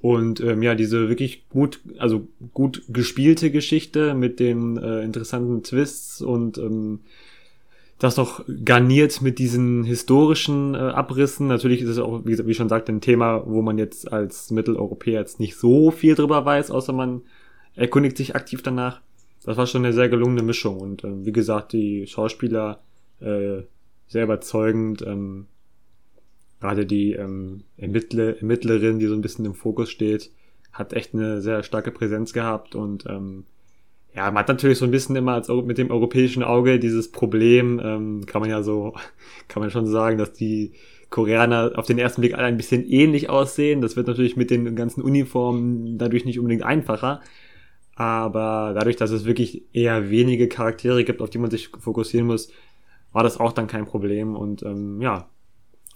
[0.00, 6.22] Und ähm, ja, diese wirklich gut, also gut gespielte Geschichte mit den äh, interessanten Twists
[6.22, 7.00] und ähm,
[7.98, 11.48] das noch garniert mit diesen historischen äh, Abrissen.
[11.48, 15.20] Natürlich ist es auch, wie, wie schon sagt, ein Thema, wo man jetzt als Mitteleuropäer
[15.20, 17.22] jetzt nicht so viel drüber weiß, außer man
[17.74, 19.00] erkundigt sich aktiv danach.
[19.44, 20.80] das war schon eine sehr gelungene Mischung.
[20.80, 22.80] Und ähm, wie gesagt, die Schauspieler
[23.20, 23.62] äh,
[24.06, 25.02] sehr überzeugend.
[25.02, 25.46] Ähm,
[26.60, 30.30] gerade die ähm, Ermittler, Ermittlerin, die so ein bisschen im Fokus steht,
[30.72, 33.44] hat echt eine sehr starke Präsenz gehabt und ähm,
[34.14, 37.80] ja, man hat natürlich so ein bisschen immer als, mit dem europäischen Auge dieses Problem,
[37.82, 38.94] ähm, kann man ja so,
[39.48, 40.72] kann man schon sagen, dass die
[41.10, 43.80] Koreaner auf den ersten Blick alle ein bisschen ähnlich aussehen.
[43.80, 47.22] Das wird natürlich mit den ganzen Uniformen dadurch nicht unbedingt einfacher.
[47.94, 52.52] Aber dadurch, dass es wirklich eher wenige Charaktere gibt, auf die man sich fokussieren muss,
[53.12, 54.36] war das auch dann kein Problem.
[54.36, 55.28] Und ähm, ja,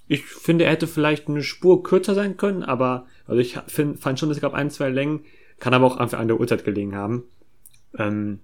[0.08, 4.18] ich finde, er hätte vielleicht eine Spur kürzer sein können, aber also ich find, fand
[4.18, 5.20] schon, es gab ein, zwei Längen,
[5.58, 7.24] kann aber auch einfach an der Uhrzeit gelegen haben.
[7.98, 8.40] Ähm,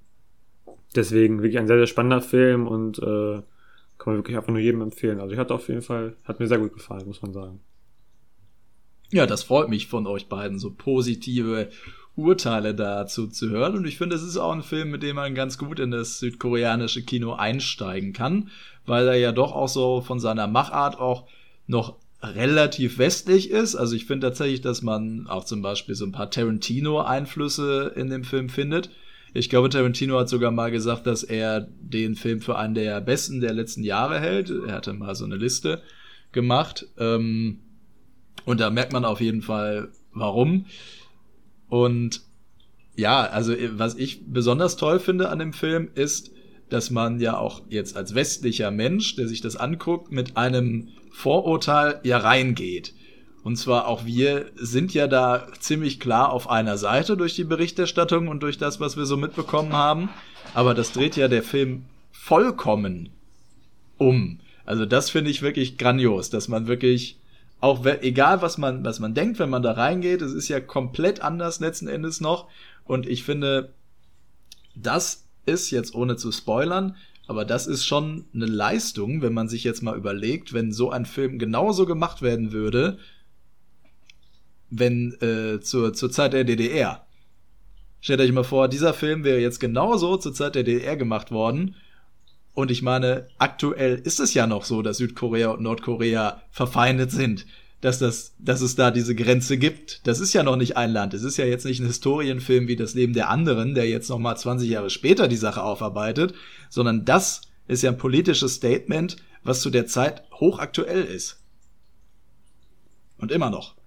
[0.95, 3.43] deswegen wirklich ein sehr, sehr spannender Film und äh,
[3.99, 5.21] kann man wirklich einfach nur jedem empfehlen.
[5.21, 7.61] Also ich hatte auf jeden Fall, hat mir sehr gut gefallen, muss man sagen.
[9.11, 11.71] Ja, das freut mich von euch beiden, so positive
[12.15, 13.77] Urteile dazu zu hören.
[13.77, 16.19] Und ich finde, es ist auch ein Film, mit dem man ganz gut in das
[16.19, 18.51] südkoreanische Kino einsteigen kann,
[18.87, 21.27] weil er ja doch auch so von seiner Machart auch
[21.67, 23.77] noch relativ westlich ist.
[23.77, 28.25] Also ich finde tatsächlich, dass man auch zum Beispiel so ein paar Tarantino-Einflüsse in dem
[28.25, 28.91] Film findet.
[29.39, 33.41] Ich glaube, Tarantino hat sogar mal gesagt, dass er den Film für einen der besten
[33.41, 34.51] der letzten Jahre hält.
[34.51, 35.81] Er hatte mal so eine Liste
[36.33, 36.89] gemacht.
[36.99, 37.61] Ähm,
[38.45, 40.67] und da merkt man auf jeden Fall, warum.
[41.69, 42.23] Und
[42.97, 46.33] ja, also was ich besonders toll finde an dem Film ist,
[46.69, 52.01] dass man ja auch jetzt als westlicher Mensch, der sich das anguckt, mit einem Vorurteil
[52.03, 52.93] ja reingeht.
[53.49, 58.29] Und zwar auch wir sind ja da ziemlich klar auf einer Seite durch die Berichterstattung
[58.29, 60.11] und durch das, was wir so mitbekommen haben.
[60.53, 63.09] Aber das dreht ja der Film vollkommen
[63.97, 64.41] um.
[64.67, 67.21] Also das finde ich wirklich grandios, dass man wirklich
[67.61, 71.23] auch egal was man was man denkt, wenn man da reingeht, es ist ja komplett
[71.23, 72.49] anders letzten Endes noch
[72.85, 73.73] und ich finde
[74.75, 79.65] das ist jetzt ohne zu spoilern, aber das ist schon eine Leistung, wenn man sich
[79.65, 82.99] jetzt mal überlegt, wenn so ein Film genauso gemacht werden würde,
[84.71, 87.07] wenn äh, zur, zur Zeit der DDR.
[88.01, 91.75] Stellt euch mal vor, dieser Film wäre jetzt genauso zur Zeit der DDR gemacht worden.
[92.55, 97.47] Und ich meine, aktuell ist es ja noch so, dass Südkorea und Nordkorea verfeindet sind.
[97.81, 100.05] Dass, das, dass es da diese Grenze gibt.
[100.09, 101.15] Das ist ja noch nicht ein Land.
[101.15, 104.19] Es ist ja jetzt nicht ein Historienfilm wie das Leben der anderen, der jetzt noch
[104.19, 106.35] mal 20 Jahre später die Sache aufarbeitet,
[106.71, 111.41] sondern das ist ja ein politisches Statement, was zu der Zeit hochaktuell ist.
[113.19, 113.78] Und immer noch.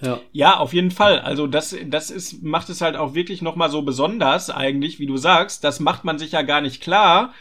[0.00, 0.20] Ja.
[0.32, 1.20] ja, auf jeden Fall.
[1.20, 5.16] Also das, das ist, macht es halt auch wirklich nochmal so besonders eigentlich, wie du
[5.16, 5.64] sagst.
[5.64, 7.34] Das macht man sich ja gar nicht klar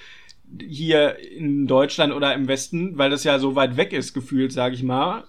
[0.60, 4.76] hier in Deutschland oder im Westen, weil das ja so weit weg ist, gefühlt, sage
[4.76, 5.26] ich mal.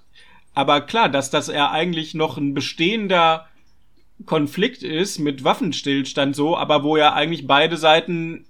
[0.55, 3.47] Aber klar, dass das ja eigentlich noch ein bestehender
[4.27, 8.47] Konflikt ist mit Waffenstillstand so, aber wo ja eigentlich beide Seiten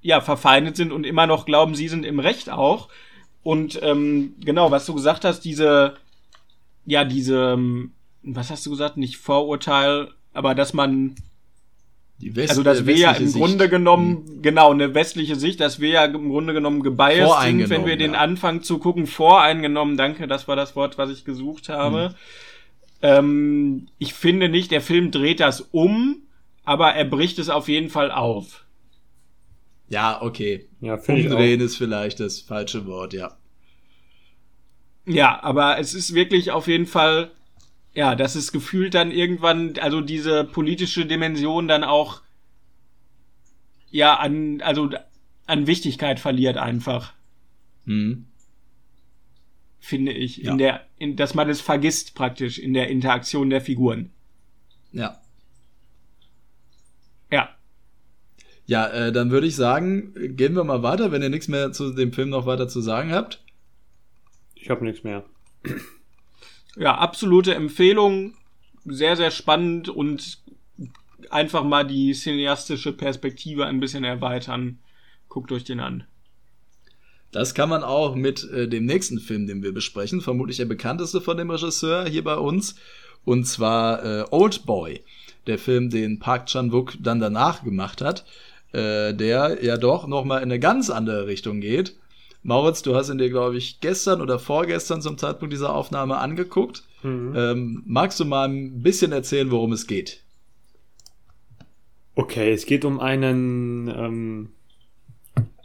[0.00, 2.88] ja verfeindet sind und immer noch glauben, sie sind im Recht auch.
[3.42, 5.96] Und ähm, genau, was du gesagt hast, diese
[6.86, 7.92] ja diese ähm,
[8.24, 8.96] was hast du gesagt?
[8.96, 11.16] Nicht Vorurteil, aber dass man
[12.18, 13.38] West also dass wir ja im Sicht.
[13.38, 14.42] Grunde genommen, hm.
[14.42, 18.14] genau, eine westliche Sicht, dass wir ja im Grunde genommen gebiased sind, wenn wir den
[18.14, 22.08] Anfang zu gucken, voreingenommen, danke, das war das Wort, was ich gesucht habe.
[22.08, 22.14] Hm.
[23.02, 26.22] Ähm, ich finde nicht, der Film dreht das um,
[26.64, 28.64] aber er bricht es auf jeden Fall auf.
[29.88, 30.66] Ja, okay.
[30.80, 33.36] Ja, Umdrehen ist vielleicht das falsche Wort, ja.
[35.06, 37.30] Ja, aber es ist wirklich auf jeden Fall
[37.94, 42.22] ja, das ist gefühlt dann irgendwann, also diese politische Dimension dann auch,
[43.90, 44.90] ja, an, also
[45.46, 47.12] an Wichtigkeit verliert einfach.
[47.84, 48.26] Mhm.
[49.78, 50.38] Finde ich.
[50.38, 50.52] Ja.
[50.52, 54.10] In der, in, dass man es vergisst praktisch in der Interaktion der Figuren.
[54.90, 55.20] Ja.
[57.30, 57.50] Ja.
[58.66, 61.92] Ja, äh, dann würde ich sagen, gehen wir mal weiter, wenn ihr nichts mehr zu
[61.92, 63.44] dem Film noch weiter zu sagen habt.
[64.54, 65.24] Ich habe nichts mehr
[66.76, 68.34] ja, absolute Empfehlung.
[68.84, 70.38] Sehr, sehr spannend und
[71.30, 74.78] einfach mal die cineastische Perspektive ein bisschen erweitern.
[75.28, 76.04] Guckt euch den an.
[77.32, 81.20] Das kann man auch mit äh, dem nächsten Film, den wir besprechen, vermutlich der bekannteste
[81.20, 82.76] von dem Regisseur hier bei uns,
[83.24, 85.02] und zwar äh, Old Boy,
[85.46, 88.24] der Film, den Park Chan-wook dann danach gemacht hat,
[88.72, 91.96] äh, der ja doch noch mal in eine ganz andere Richtung geht
[92.44, 96.84] Mauritz, du hast ihn dir, glaube ich, gestern oder vorgestern zum Zeitpunkt dieser Aufnahme angeguckt.
[97.02, 97.34] Mhm.
[97.34, 100.22] Ähm, magst du mal ein bisschen erzählen, worum es geht?
[102.14, 104.50] Okay, es geht um einen, ähm,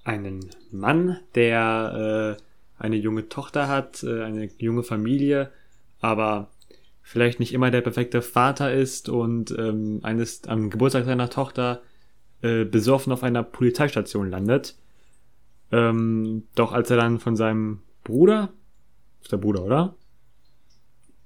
[0.05, 5.51] einen Mann, der äh, eine junge Tochter hat, äh, eine junge Familie,
[5.99, 6.47] aber
[7.03, 11.81] vielleicht nicht immer der perfekte Vater ist und ähm, eines am Geburtstag seiner Tochter
[12.41, 14.75] äh, besoffen auf einer Polizeistation landet.
[15.71, 18.49] Ähm, doch als er dann von seinem Bruder,
[19.21, 19.95] ist der Bruder, oder?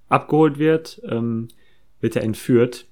[0.09, 1.47] Abgeholt wird, ähm,
[2.01, 2.87] wird er entführt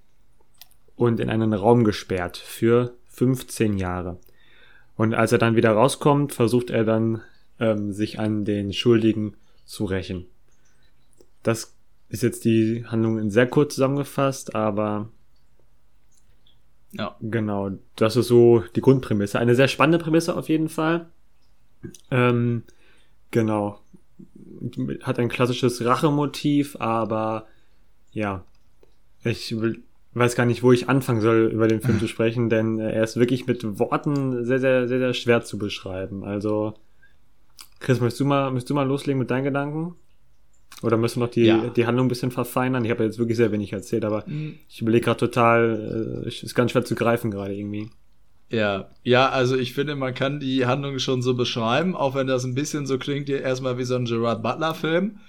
[0.95, 4.17] und in einen Raum gesperrt für 15 Jahre.
[4.95, 7.21] Und als er dann wieder rauskommt, versucht er dann,
[7.59, 9.35] ähm, sich an den Schuldigen
[9.65, 10.25] zu rächen.
[11.43, 11.75] Das
[12.09, 15.09] ist jetzt die Handlung in sehr kurz zusammengefasst, aber
[16.91, 17.15] Ja.
[17.21, 19.39] genau, das ist so die Grundprämisse.
[19.39, 21.07] Eine sehr spannende Prämisse auf jeden Fall.
[22.09, 22.63] Ähm,
[23.31, 23.79] genau.
[25.03, 27.47] Hat ein klassisches Rachemotiv, aber
[28.11, 28.43] ja,
[29.23, 29.81] ich will,
[30.13, 33.03] weiß gar nicht, wo ich anfangen soll, über den Film zu sprechen, denn äh, er
[33.03, 36.23] ist wirklich mit Worten sehr, sehr, sehr, sehr schwer zu beschreiben.
[36.23, 36.73] Also,
[37.79, 39.95] Chris, möchtest du mal, möchtest du mal loslegen mit deinen Gedanken?
[40.83, 41.69] Oder müssen wir noch die, Ja.
[41.69, 42.83] die Handlung ein bisschen verfeinern?
[42.85, 44.25] Ich habe jetzt wirklich sehr wenig erzählt, aber
[44.67, 47.89] ich überlege gerade total, äh, ist ganz schwer zu greifen gerade irgendwie.
[48.51, 52.43] Ja, ja, also ich finde, man kann die Handlung schon so beschreiben, auch wenn das
[52.43, 55.19] ein bisschen so klingt, erstmal wie so ein Gerard Butler-Film.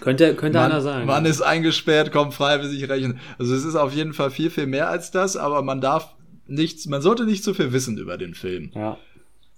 [0.00, 1.06] Könnte, könnte einer Man, sein.
[1.06, 3.20] man ist eingesperrt, kommt frei, will sich rächen.
[3.38, 6.14] Also es ist auf jeden Fall viel, viel mehr als das, aber man darf
[6.46, 8.98] nichts, man sollte nicht zu viel wissen über den Film, ja.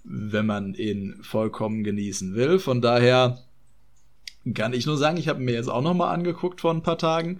[0.03, 2.59] wenn man ihn vollkommen genießen will.
[2.59, 3.39] Von daher
[4.53, 6.99] kann ich nur sagen, ich habe mir jetzt auch noch mal angeguckt vor ein paar
[6.99, 7.39] Tagen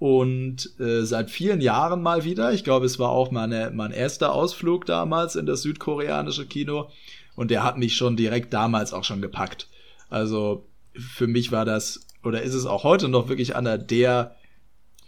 [0.00, 2.54] und äh, seit vielen Jahren mal wieder.
[2.54, 6.88] Ich glaube, es war auch meine, mein erster Ausflug damals in das südkoreanische Kino
[7.36, 9.68] und der hat mich schon direkt damals auch schon gepackt.
[10.08, 14.36] Also für mich war das oder ist es auch heute noch wirklich einer der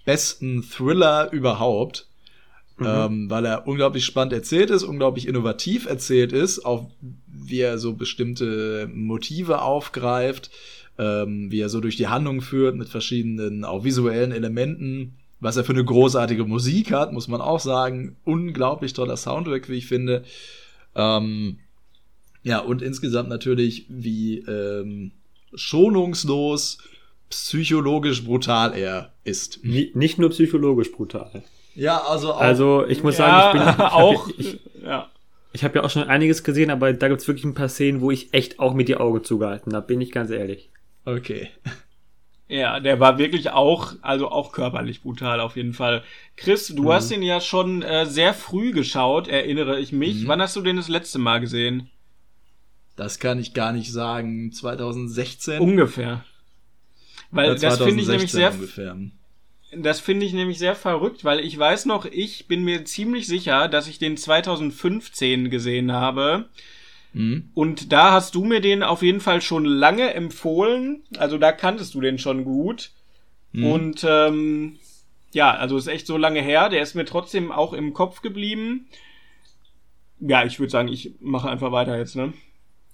[0.05, 2.09] besten Thriller überhaupt,
[2.79, 6.91] ähm, weil er unglaublich spannend erzählt ist, unglaublich innovativ erzählt ist, auch
[7.27, 10.51] wie er so bestimmte Motive aufgreift,
[11.03, 15.65] ähm, wie er so durch die Handlung führt mit verschiedenen auch visuellen Elementen, was er
[15.65, 20.23] für eine großartige Musik hat, muss man auch sagen, unglaublich toller Soundtrack, wie ich finde.
[20.95, 21.59] Ähm,
[22.45, 25.13] ja, und insgesamt natürlich, wie ähm,
[25.55, 26.79] schonungslos,
[27.31, 29.61] psychologisch brutal er ist.
[29.65, 31.43] Ni- Nicht nur psychologisch brutal.
[31.75, 32.41] Ja, also auch.
[32.41, 34.29] Also, ich muss ja, sagen, ich bin, ich hab auch.
[34.29, 35.11] ja- Ich, ja.
[35.55, 38.11] ich habe ja auch schon einiges gesehen, aber da gibt's wirklich ein paar Szenen, wo
[38.11, 40.69] ich echt auch mit die Augen zugehalten habe, bin ich ganz ehrlich.
[41.05, 41.51] Okay.
[42.49, 46.03] Ja, der war wirklich auch, also auch körperlich brutal auf jeden Fall.
[46.37, 50.29] Chris, du hast ihn ja schon äh, sehr früh geschaut, erinnere ich mich.
[50.29, 51.89] Wann hast du den das letzte Mal gesehen?
[52.95, 54.53] Das kann ich gar nicht sagen.
[54.53, 55.61] 2016?
[55.61, 56.25] Ungefähr.
[57.31, 58.97] Weil das finde ich nämlich 2016 sehr, ungefähr.
[59.83, 63.69] das finde ich nämlich sehr verrückt, weil ich weiß noch, ich bin mir ziemlich sicher,
[63.69, 66.51] dass ich den 2015 gesehen habe.
[67.13, 67.51] Mhm.
[67.55, 71.03] Und da hast du mir den auf jeden Fall schon lange empfohlen.
[71.17, 72.91] Also da kanntest du den schon gut.
[73.53, 73.65] Mhm.
[73.67, 74.79] Und ähm,
[75.33, 76.69] ja, also ist echt so lange her.
[76.69, 78.89] Der ist mir trotzdem auch im Kopf geblieben.
[80.21, 82.33] Ja, ich würde sagen, ich mache einfach weiter jetzt, ne?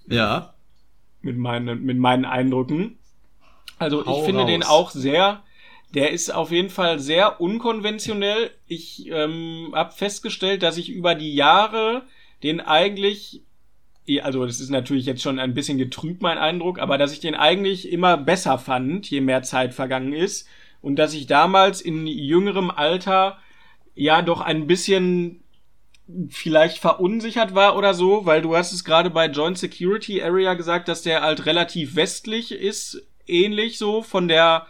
[0.06, 0.54] Ja.
[1.20, 2.98] Mit meinen, mit meinen Eindrücken.
[3.78, 4.50] Also Hau ich finde raus.
[4.50, 5.42] den auch sehr.
[5.94, 8.50] Der ist auf jeden Fall sehr unkonventionell.
[8.66, 12.02] Ich ähm, habe festgestellt, dass ich über die Jahre
[12.42, 13.42] den eigentlich
[14.22, 17.34] also das ist natürlich jetzt schon ein bisschen getrübt, mein Eindruck, aber dass ich den
[17.34, 20.48] eigentlich immer besser fand, je mehr Zeit vergangen ist.
[20.80, 23.38] Und dass ich damals in jüngerem Alter
[23.94, 25.42] ja doch ein bisschen
[26.30, 30.88] vielleicht verunsichert war oder so, weil du hast es gerade bei Joint Security Area gesagt,
[30.88, 34.66] dass der halt relativ westlich ist, ähnlich so von der,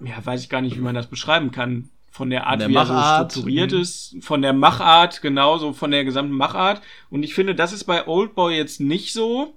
[0.00, 2.74] ja, weiß ich gar nicht, wie man das beschreiben kann, von der Art, der wie
[2.76, 3.80] er Machart, so strukturiert mhm.
[3.80, 6.80] ist, von der Machart, genauso von der gesamten Machart.
[7.10, 9.56] Und ich finde, das ist bei Oldboy jetzt nicht so.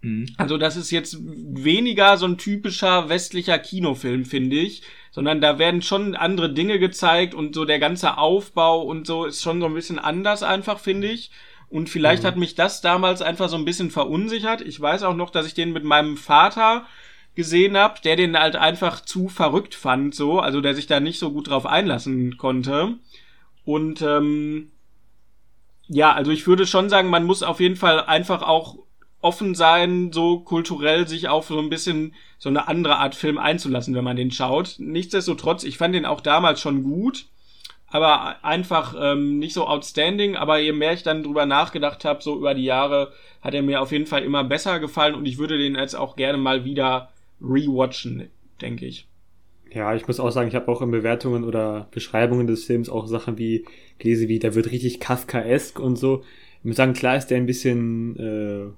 [0.00, 0.24] Mhm.
[0.38, 5.82] Also das ist jetzt weniger so ein typischer westlicher Kinofilm, finde ich, sondern da werden
[5.82, 9.74] schon andere Dinge gezeigt und so der ganze Aufbau und so ist schon so ein
[9.74, 11.30] bisschen anders einfach, finde ich.
[11.68, 14.62] Und vielleicht hat mich das damals einfach so ein bisschen verunsichert.
[14.62, 16.86] Ich weiß auch noch, dass ich den mit meinem Vater
[17.34, 21.18] gesehen habe, der den halt einfach zu verrückt fand, so, also der sich da nicht
[21.18, 22.96] so gut drauf einlassen konnte.
[23.64, 24.70] Und ähm,
[25.88, 28.76] ja, also ich würde schon sagen, man muss auf jeden Fall einfach auch
[29.20, 33.94] offen sein, so kulturell sich auf so ein bisschen so eine andere Art Film einzulassen,
[33.94, 34.76] wenn man den schaut.
[34.78, 37.26] Nichtsdestotrotz, ich fand den auch damals schon gut,
[37.88, 40.36] aber einfach ähm, nicht so outstanding.
[40.36, 43.82] Aber je mehr ich dann drüber nachgedacht habe, so über die Jahre, hat er mir
[43.82, 47.10] auf jeden Fall immer besser gefallen und ich würde den jetzt auch gerne mal wieder
[47.42, 48.28] rewatchen,
[48.60, 49.06] denke ich.
[49.72, 53.06] Ja, ich muss auch sagen, ich habe auch in Bewertungen oder Beschreibungen des Films auch
[53.06, 53.64] Sachen wie
[53.98, 56.24] gelesen, wie der wird richtig Kafkaesk und so.
[56.58, 58.72] Ich muss sagen, klar ist der ein bisschen äh,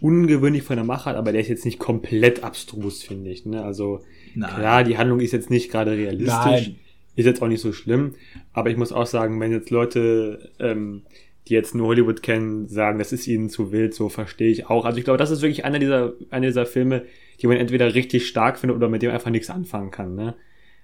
[0.00, 3.44] ungewöhnlich von der Machart, aber der ist jetzt nicht komplett abstrus, finde ich.
[3.44, 3.62] Ne?
[3.62, 4.00] Also
[4.34, 4.54] Nein.
[4.54, 6.28] klar, die Handlung ist jetzt nicht gerade realistisch.
[6.44, 6.76] Nein.
[7.16, 8.14] ist jetzt auch nicht so schlimm.
[8.52, 11.02] Aber ich muss auch sagen, wenn jetzt Leute, ähm,
[11.48, 14.84] die jetzt nur Hollywood kennen, sagen, das ist ihnen zu wild, so verstehe ich auch.
[14.84, 17.04] Also ich glaube, das ist wirklich einer dieser, einer dieser Filme,
[17.40, 20.14] die man entweder richtig stark findet oder mit dem einfach nichts anfangen kann.
[20.14, 20.34] Ne?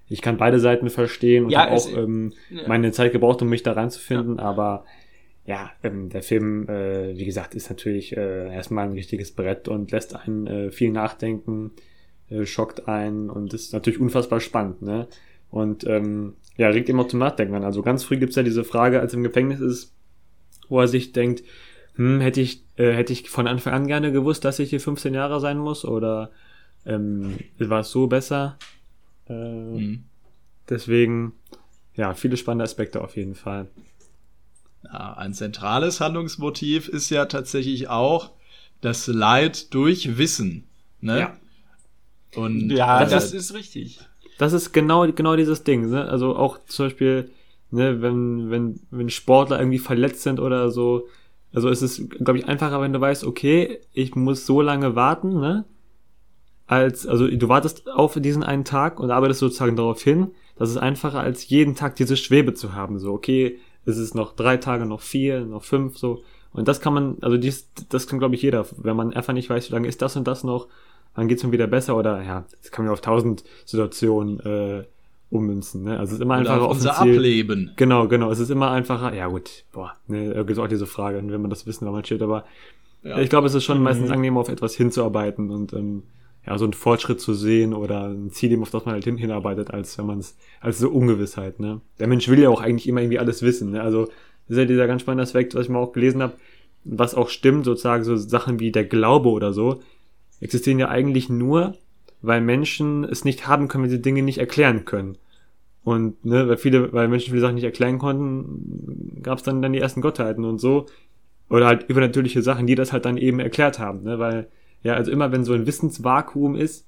[0.08, 2.66] Ich kann beide Seiten verstehen und Ja, habe es- auch ähm, ja.
[2.68, 4.84] meine Zeit gebraucht, um mich da reinzufinden, aber
[5.44, 9.90] ja, ähm, der Film, äh, wie gesagt, ist natürlich äh, erstmal ein richtiges Brett und
[9.90, 11.72] lässt einen äh, viel nachdenken,
[12.30, 15.08] äh, schockt einen und ist natürlich unfassbar spannend, ne?
[15.50, 17.64] Und ähm, ja, regt immer zum Nachdenken an.
[17.64, 19.92] Also ganz früh gibt's ja diese Frage, als er im Gefängnis ist,
[20.68, 21.42] wo er sich denkt,
[21.94, 25.14] hm, hätte ich, äh, hätte ich von Anfang an gerne gewusst, dass ich hier 15
[25.14, 26.30] Jahre sein muss oder
[26.86, 28.58] ähm, war es so besser?
[29.28, 30.04] Äh, Mhm.
[30.68, 31.32] Deswegen,
[31.94, 33.66] ja, viele spannende Aspekte auf jeden Fall.
[34.84, 38.30] Ja, ein zentrales Handlungsmotiv ist ja tatsächlich auch
[38.80, 40.64] das Leid durch Wissen.
[41.00, 41.18] Ne?
[41.20, 41.36] Ja.
[42.34, 44.00] Und Ja, Das das, ist- ist richtig.
[44.38, 45.90] Das ist genau, genau dieses Ding.
[45.90, 46.08] Ne?
[46.08, 47.30] Also auch zum Beispiel,
[47.70, 51.06] ne, wenn, wenn, wenn Sportler irgendwie verletzt sind oder so.
[51.52, 55.40] Also es ist, glaube ich, einfacher, wenn du weißt, okay, ich muss so lange warten,
[55.40, 55.64] ne?
[56.66, 60.30] Als, also du wartest auf diesen einen Tag und arbeitest sozusagen darauf hin.
[60.56, 62.98] Das ist einfacher, als jeden Tag diese Schwebe zu haben.
[62.98, 66.22] So, okay, es ist noch drei Tage, noch vier, noch fünf, so.
[66.52, 69.50] Und das kann man, also dies, das kann, glaube ich, jeder, wenn man einfach nicht
[69.50, 70.68] weiß, wie lange ist das und das noch,
[71.14, 74.84] dann geht's mir wieder besser oder ja, das kann man auf tausend Situationen äh,
[75.32, 75.82] ummünzen.
[75.84, 75.98] Ne?
[75.98, 77.70] Also es ist immer einfacher auf unser Ziel- Ableben.
[77.76, 78.30] Genau, genau.
[78.30, 79.14] Es ist immer einfacher.
[79.14, 82.04] Ja gut, boah, ne, da gibt's auch diese Frage, wenn man das wissen, wenn man
[82.04, 82.22] steht.
[82.22, 82.44] Aber
[83.02, 83.18] Ja.
[83.18, 83.84] ich glaube, es ist schon Mhm.
[83.84, 86.02] meistens angenehmer, auf etwas hinzuarbeiten und ähm,
[86.46, 89.70] ja, so einen Fortschritt zu sehen oder ein Ziel, auf das man halt hin, hinarbeitet,
[89.70, 91.60] als wenn man es, als so Ungewissheit.
[91.60, 91.80] Ne?
[91.98, 93.70] Der Mensch will ja auch eigentlich immer irgendwie alles wissen.
[93.70, 93.80] Ne?
[93.82, 94.06] Also
[94.48, 96.34] das ist ja dieser ganz spannende Aspekt, was ich mal auch gelesen habe,
[96.84, 99.80] was auch stimmt, sozusagen so Sachen wie der Glaube oder so,
[100.40, 101.74] existieren ja eigentlich nur,
[102.22, 105.16] weil Menschen es nicht haben können, wenn sie Dinge nicht erklären können.
[105.84, 109.72] Und ne, weil viele, weil Menschen viele Sachen nicht erklären konnten, gab es dann dann
[109.72, 110.86] die ersten Gottheiten und so.
[111.50, 114.04] Oder halt übernatürliche Sachen, die das halt dann eben erklärt haben.
[114.04, 114.18] Ne?
[114.18, 114.48] Weil,
[114.82, 116.86] ja, also immer wenn so ein Wissensvakuum ist,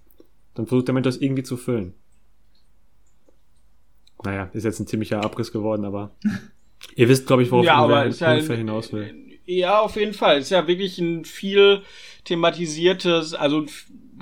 [0.54, 1.94] dann versucht der Mensch das irgendwie zu füllen.
[4.24, 6.12] Naja, ist jetzt ein ziemlicher Abriss geworden, aber
[6.96, 9.14] ihr wisst, glaube ich, worauf Ja, ich aber ungefähr, ist ja ungefähr hinaus will.
[9.46, 10.38] Ja, auf jeden Fall.
[10.38, 11.82] Ist ja wirklich ein viel
[12.24, 13.66] thematisiertes, also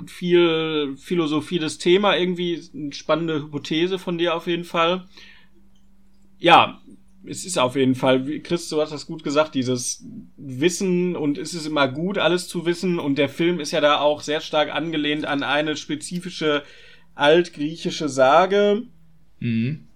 [0.07, 5.05] viel philosophiedes Thema, irgendwie eine spannende Hypothese von dir auf jeden Fall.
[6.39, 6.81] Ja,
[7.25, 11.37] es ist auf jeden Fall, wie Chris, du hast das gut gesagt, dieses Wissen und
[11.37, 14.41] es ist immer gut, alles zu wissen und der Film ist ja da auch sehr
[14.41, 16.63] stark angelehnt an eine spezifische
[17.15, 18.83] altgriechische Sage.
[19.39, 19.87] Mhm.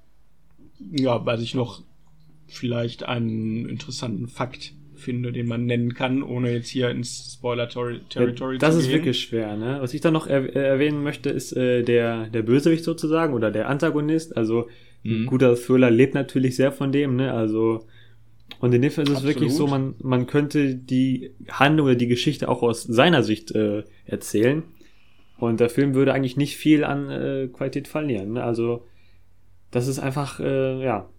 [0.91, 1.83] Ja, was ich noch
[2.47, 8.59] vielleicht einen interessanten Fakt finde, den man nennen kann, ohne jetzt hier ins Spoiler-Territory Ja,
[8.59, 8.95] das zu ist gehen.
[8.97, 9.77] wirklich schwer, ne?
[9.79, 13.51] Was ich da noch er äh, erwähnen möchte, ist äh, der, der Bösewicht sozusagen oder
[13.51, 14.35] der Antagonist.
[14.35, 14.67] Also
[15.05, 15.25] ein Mhm.
[15.27, 17.31] guter Thriller lebt natürlich sehr von dem, ne?
[17.33, 17.85] Also
[18.59, 19.35] und in dem Fall ist es Absolut.
[19.35, 23.83] wirklich so, man, man könnte die Handlung oder die Geschichte auch aus seiner Sicht äh,
[24.05, 24.63] erzählen.
[25.37, 28.33] Und der Film würde eigentlich nicht viel an äh, Qualität verlieren.
[28.33, 28.43] Ne?
[28.43, 28.83] Also
[29.69, 31.16] das ist einfach, äh, ja, das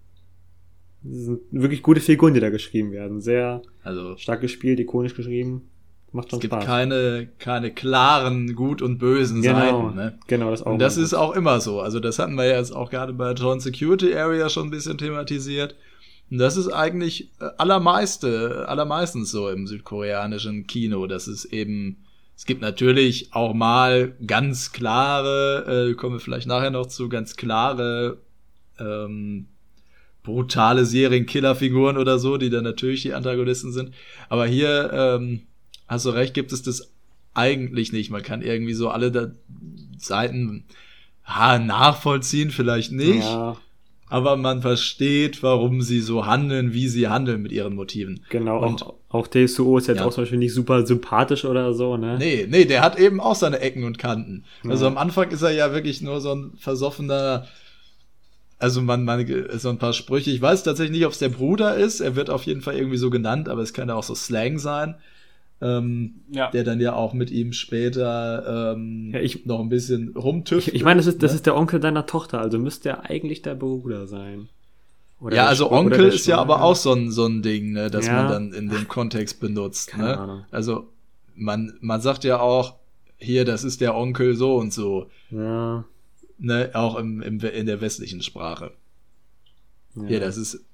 [1.04, 3.20] sind wirklich gute Figuren, die da geschrieben werden.
[3.20, 5.68] Sehr Also stark gespielt, ikonisch geschrieben.
[6.12, 6.64] Macht schon es gibt Spaß.
[6.64, 9.96] keine, keine klaren Gut und Bösen genau, Seiten.
[9.96, 10.18] Ne?
[10.26, 10.72] genau, das auch.
[10.72, 11.80] Und das ist auch immer so.
[11.80, 14.96] Also das hatten wir ja jetzt auch gerade bei Joint Security Area schon ein bisschen
[14.96, 15.76] thematisiert.
[16.30, 21.06] Und das ist eigentlich äh, allermeiste, allermeistens so im südkoreanischen Kino.
[21.06, 21.98] Das ist eben,
[22.36, 27.36] es gibt natürlich auch mal ganz klare, äh, kommen wir vielleicht nachher noch zu, ganz
[27.36, 28.18] klare,
[28.78, 29.46] ähm,
[30.28, 33.92] brutale Serienkillerfiguren oder so, die dann natürlich die Antagonisten sind.
[34.28, 35.40] Aber hier, ähm,
[35.88, 36.90] hast du recht, gibt es das
[37.34, 38.10] eigentlich nicht.
[38.10, 39.30] Man kann irgendwie so alle da
[39.98, 40.64] Seiten
[41.24, 43.24] ha, nachvollziehen, vielleicht nicht.
[43.24, 43.56] Ja,
[44.10, 48.20] Aber man versteht, warum sie so handeln, wie sie handeln mit ihren Motiven.
[48.30, 48.64] genau.
[48.64, 50.06] Und- auch, auch TSUO ist jetzt Ja.
[50.06, 52.16] auch zum Beispiel nicht super sympathisch oder so, ne?
[52.18, 54.44] Nee, nee, der hat eben auch seine Ecken und Kanten.
[54.66, 54.90] Also Ja.
[54.90, 57.46] am Anfang ist er ja wirklich nur so ein versoffener,
[58.58, 59.24] also man, man,
[59.58, 60.30] so ein paar Sprüche.
[60.30, 62.00] Ich weiß tatsächlich nicht, ob es der Bruder ist.
[62.00, 64.58] Er wird auf jeden Fall irgendwie so genannt, aber es kann ja auch so Slang
[64.58, 64.96] sein.
[65.60, 66.50] Ähm, Ja.
[66.52, 70.76] der dann ja auch mit ihm später ähm, Ja, ich- noch ein bisschen Ich, rumtüftelt.
[70.76, 71.36] ich meine, das ist, das ne?
[71.36, 74.48] ist der Onkel deiner Tochter, also müsste er eigentlich der Bruder sein.
[75.20, 78.06] Oder ja, also Onkel ist ja aber auch so ein, so ein Ding, ne, das
[78.06, 78.12] Ja.
[78.22, 79.88] man dann in dem Kontext benutzt.
[79.88, 80.18] Keine Ne?
[80.18, 80.44] Ahnung.
[80.52, 80.86] Also
[81.34, 82.74] man, man sagt ja auch,
[83.16, 85.08] hier, das ist der Onkel so und so.
[85.32, 85.84] Ja,
[86.38, 88.72] Ne, auch im, im, in der westlichen Sprache.
[89.96, 90.02] ja.
[90.06, 90.64] Hier, das ist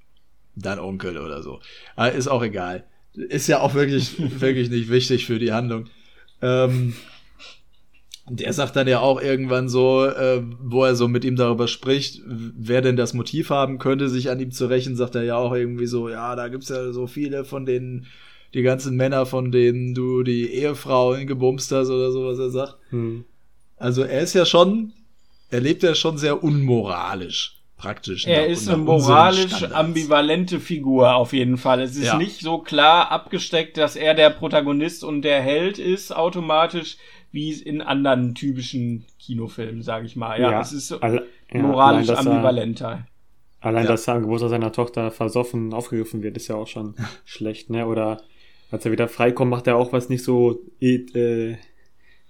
[0.56, 1.60] dein Onkel oder so.
[1.96, 2.84] Aber ist auch egal.
[3.14, 5.86] Ist ja auch wirklich, wirklich nicht wichtig für die Handlung.
[6.42, 6.94] Ähm,
[8.28, 12.22] Der sagt dann ja auch irgendwann so, äh, wo er so mit ihm darüber spricht,
[12.26, 15.54] wer denn das Motiv haben könnte, sich an ihm zu rächen, sagt er ja auch
[15.54, 18.06] irgendwie so, ja, da gibt's ja so viele von denen,
[18.54, 22.76] die ganzen Männer, von denen du die Ehefrau gebumst hast oder so, was er sagt.
[22.90, 23.24] Hm.
[23.76, 24.92] Also er ist ja schon,
[25.54, 28.26] er lebt ja schon sehr unmoralisch, praktisch.
[28.26, 31.80] Er nach- ist eine moralisch ambivalente Figur auf jeden Fall.
[31.80, 32.16] Es ist Ja.
[32.18, 36.96] nicht so klar abgesteckt, dass er der Protagonist und der Held ist automatisch,
[37.32, 40.40] wie es in anderen typischen Kinofilmen, sage ich mal.
[40.40, 43.06] Ja, es ist so alle- ja, moralisch allein, dass er- ambivalenter.
[43.60, 43.90] Allein, Ja.
[43.92, 46.94] dass er am Geburtstag seiner Tochter versoffen aufgegriffen wird, ist ja auch schon
[47.24, 47.86] schlecht, ne?
[47.86, 48.20] Oder
[48.70, 51.56] als er wieder freikommt, macht er auch was nicht so, äh,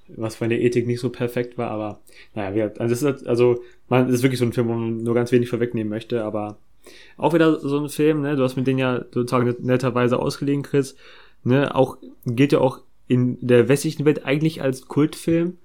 [0.09, 2.01] was von der Ethik nicht so perfekt war, aber
[2.35, 5.15] naja, also, das ist, also man das ist wirklich so ein Film, wo man nur
[5.15, 6.59] ganz wenig vorwegnehmen möchte, aber
[7.17, 8.37] auch wieder so ein Film, ne?
[8.37, 10.97] Du hast mit denen ja sozusagen net- netterweise ausgelegen, Chris,
[11.43, 11.75] ne?
[11.75, 11.97] Auch
[12.27, 15.59] gilt ja auch in der westlichen Welt eigentlich als Kultfilm,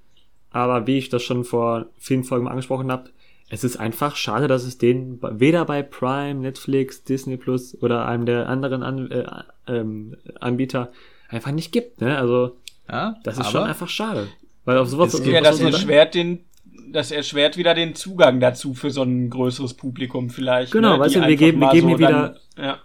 [0.52, 3.10] aber wie ich das schon vor vielen Folgen angesprochen habe,
[3.50, 8.26] es ist einfach schade, dass es den weder bei Prime, Netflix, Disney Plus oder einem
[8.26, 9.26] der anderen An äh,
[9.68, 10.92] ähm, Anbieter
[11.30, 12.00] einfach nicht gibt.
[12.00, 12.18] Ne?
[12.18, 12.58] Also
[12.92, 14.28] Ja, das ist aber schon einfach schade.
[14.66, 16.46] Weil auf sowas Es gibt Ja, das so- erschwert den,
[16.92, 20.72] das erschwert wieder den Zugang dazu für so ein größeres Publikum vielleicht.
[20.72, 22.78] Genau, ne, weißt du, wir geben- wir geben so hier dann, ja.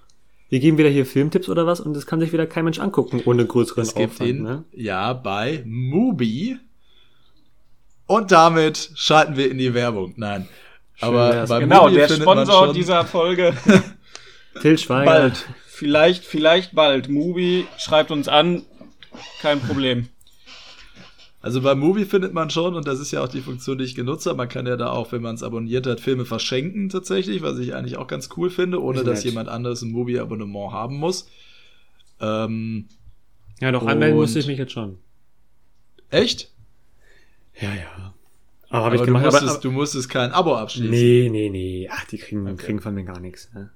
[0.50, 3.22] wir geben wieder hier Filmtipps oder was und das kann sich wieder kein Mensch angucken
[3.24, 4.28] ohne größeren Es gibt Aufwand.
[4.30, 4.64] ihn, Ne?
[4.72, 6.58] ja, bei Mubi.
[8.06, 10.12] Und damit schalten wir in die Werbung.
[10.16, 10.46] Nein.
[11.00, 11.48] Aber wär's.
[11.48, 13.54] bei Genau, Mubi der Sponsor schon, dieser Folge
[14.60, 15.04] Till Schweiger.
[15.10, 15.46] bald.
[15.66, 17.08] Vielleicht, vielleicht bald.
[17.08, 18.62] Mubi schreibt uns an.
[19.40, 20.08] Kein Problem.
[21.40, 23.94] Also bei Mubi findet man schon, und das ist ja auch die Funktion, die ich
[23.94, 27.42] genutzt habe, man kann ja da auch, wenn man es abonniert hat, Filme verschenken tatsächlich,
[27.42, 29.24] was ich eigentlich auch ganz cool finde, ohne Ist dass nett.
[29.26, 31.28] jemand anderes ein Mubi-Abonnement haben muss.
[32.20, 32.86] Ähm,
[33.60, 34.96] Ja, doch anmelden musste ich mich jetzt schon.
[36.10, 36.50] echt?
[37.60, 38.14] Ja, ja.
[38.70, 39.24] Aber habe Aber ich du, gemacht.
[39.24, 40.90] musstest, aber, aber, du musstest kein Abo abschließen.
[40.90, 41.88] nee, nee, nee.
[41.92, 42.56] Ach, die kriegen, Okay.
[42.56, 43.50] kriegen von mir gar nichts.
[43.52, 43.70] Ne?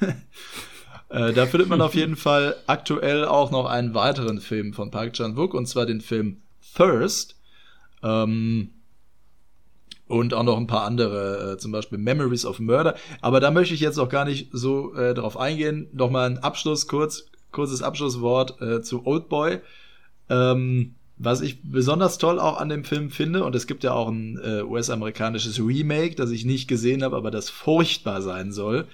[1.14, 5.12] Äh, da findet man auf jeden Fall aktuell auch noch einen weiteren Film von Park
[5.12, 6.38] Chan-wook, und zwar den Film
[6.76, 7.36] Thirst.
[8.02, 8.70] Ähm,
[10.08, 12.96] und auch noch ein paar andere, äh, zum Beispiel Memories of Murder.
[13.20, 15.88] Aber da möchte ich jetzt auch gar nicht so äh, drauf eingehen.
[15.92, 19.60] Nochmal ein Abschluss, kurz, kurzes Abschlusswort äh, zu Oldboy.
[20.28, 24.08] Ähm, was ich besonders toll auch an dem Film finde, und es gibt ja auch
[24.08, 28.88] ein äh, US-amerikanisches Remake, das ich nicht gesehen habe, aber das furchtbar sein soll.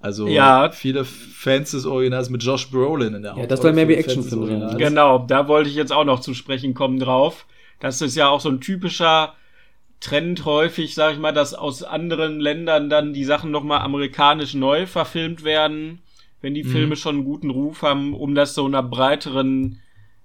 [0.00, 0.70] Also Ja.
[0.70, 3.94] viele Fans des Originals mit Josh Brolin in der Ja, das Hauptrolle, soll mehr wie
[3.94, 4.78] Actionfilm sein.
[4.78, 7.46] Genau, da wollte ich jetzt auch noch zu sprechen kommen drauf.
[7.80, 9.34] Das ist ja auch so ein typischer
[10.00, 14.86] Trend häufig, sag ich mal, dass aus anderen Ländern dann die Sachen nochmal amerikanisch neu
[14.86, 16.00] verfilmt werden,
[16.42, 16.68] wenn die Mhm.
[16.68, 19.80] Filme schon einen guten Ruf haben, um das so einer breiteren,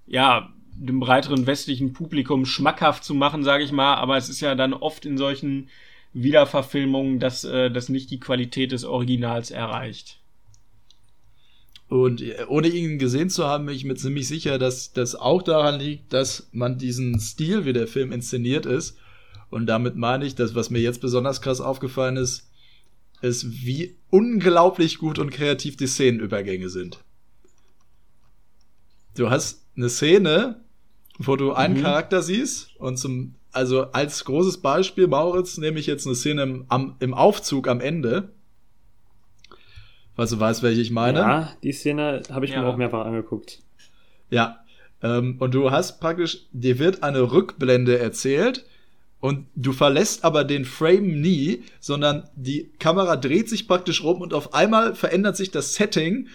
[0.07, 3.95] ja, dem breiteren westlichen Publikum schmackhaft zu machen, sage ich mal.
[3.95, 5.69] Aber es ist ja dann oft in solchen
[6.13, 10.19] Wiederverfilmungen, dass äh, das nicht die Qualität des Originals erreicht.
[11.87, 15.41] Und äh, ohne ihn gesehen zu haben, bin ich mir ziemlich sicher, dass das auch
[15.41, 18.97] daran liegt, dass man diesen Stil, wie der Film inszeniert ist,
[19.49, 22.49] und damit meine ich, dass was mir jetzt besonders krass aufgefallen ist,
[23.21, 26.99] ist, wie unglaublich gut und kreativ die Szenenübergänge sind.
[29.15, 30.63] Du hast eine Szene,
[31.19, 31.81] wo du einen Mhm.
[31.81, 36.65] Charakter siehst und zum, also als großes Beispiel, Mauritz, nehme ich jetzt eine Szene im,
[36.69, 38.29] am, im Aufzug am Ende.
[40.15, 41.19] Falls du weißt, welche ich meine.
[41.19, 42.61] Ja, die Szene habe ich Ja.
[42.61, 43.59] mir auch mehrfach angeguckt.
[44.29, 44.57] Ja.
[45.01, 48.65] Ähm, und du hast praktisch, dir wird eine Rückblende erzählt
[49.19, 54.33] und du verlässt aber den Frame nie, sondern die Kamera dreht sich praktisch rum und
[54.33, 56.27] auf einmal verändert sich das Setting.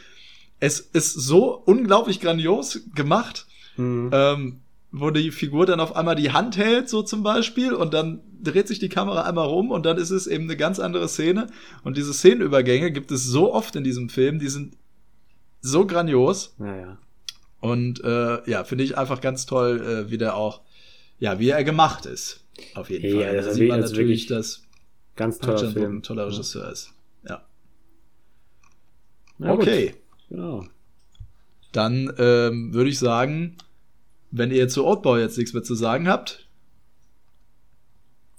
[0.59, 3.47] Es ist so unglaublich grandios gemacht,
[3.77, 4.11] Hm.
[4.13, 4.61] ähm,
[4.99, 8.69] wo die Figur dann auf einmal die Hand hält, so zum Beispiel, und dann dreht
[8.69, 11.49] sich die Kamera einmal rum und dann ist es eben eine ganz andere Szene.
[11.85, 14.77] Und diese Szenenübergänge gibt es so oft in diesem Film, die sind
[15.61, 16.55] so grandios.
[16.59, 16.99] Naja.
[17.61, 20.63] Und äh, ja, finde ich einfach ganz toll, äh, wie der auch,
[21.19, 22.45] ja, wie er gemacht ist.
[22.75, 23.37] Auf jeden Ja, Fall.
[23.37, 24.63] das da ist sieht man natürlich, dass
[25.17, 25.97] Ganz toller Film.
[25.99, 26.93] ein toller Regisseur ist.
[27.29, 27.45] Ja.
[29.39, 29.95] Na gut, okay,
[30.29, 30.67] Genau.
[31.73, 33.57] dann ähm, würde ich sagen,
[34.31, 36.43] wenn ihr zu Oldboy jetzt nichts mehr zu sagen habt,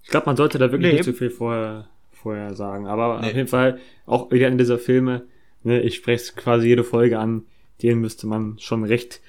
[0.03, 0.97] Ich glaube, man sollte da wirklich Nee.
[0.99, 2.87] nicht zu viel vorher, vorher sagen.
[2.87, 3.27] Aber Nee.
[3.27, 5.23] auf jeden Fall, auch wieder in dieser Filme,
[5.63, 7.43] ne, ich spreche es quasi jede Folge an,
[7.81, 9.19] den müsste man schon recht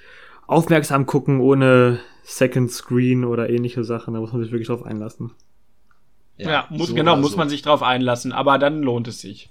[0.47, 4.15] aufmerksam gucken, ohne Second Screen oder ähnliche Sachen.
[4.15, 5.33] Da muss man sich wirklich drauf einlassen.
[6.37, 7.37] Ja, muss, so genau, muss so.
[7.39, 9.51] man sich drauf einlassen, aber dann lohnt es sich.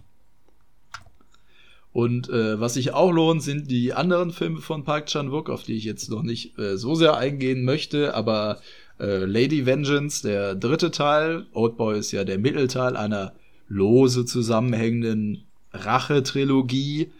[1.94, 5.76] Und äh, was sich auch lohnt, sind die anderen Filme von Park Chan-wook, auf die
[5.76, 8.60] ich jetzt noch nicht äh, so sehr eingehen möchte, aber
[9.00, 11.46] Äh, Lady Vengeance, der dritte Teil.
[11.54, 13.34] Oldboy ist ja der Mittelteil einer
[13.68, 17.12] lose zusammenhängenden Rache-Trilogie.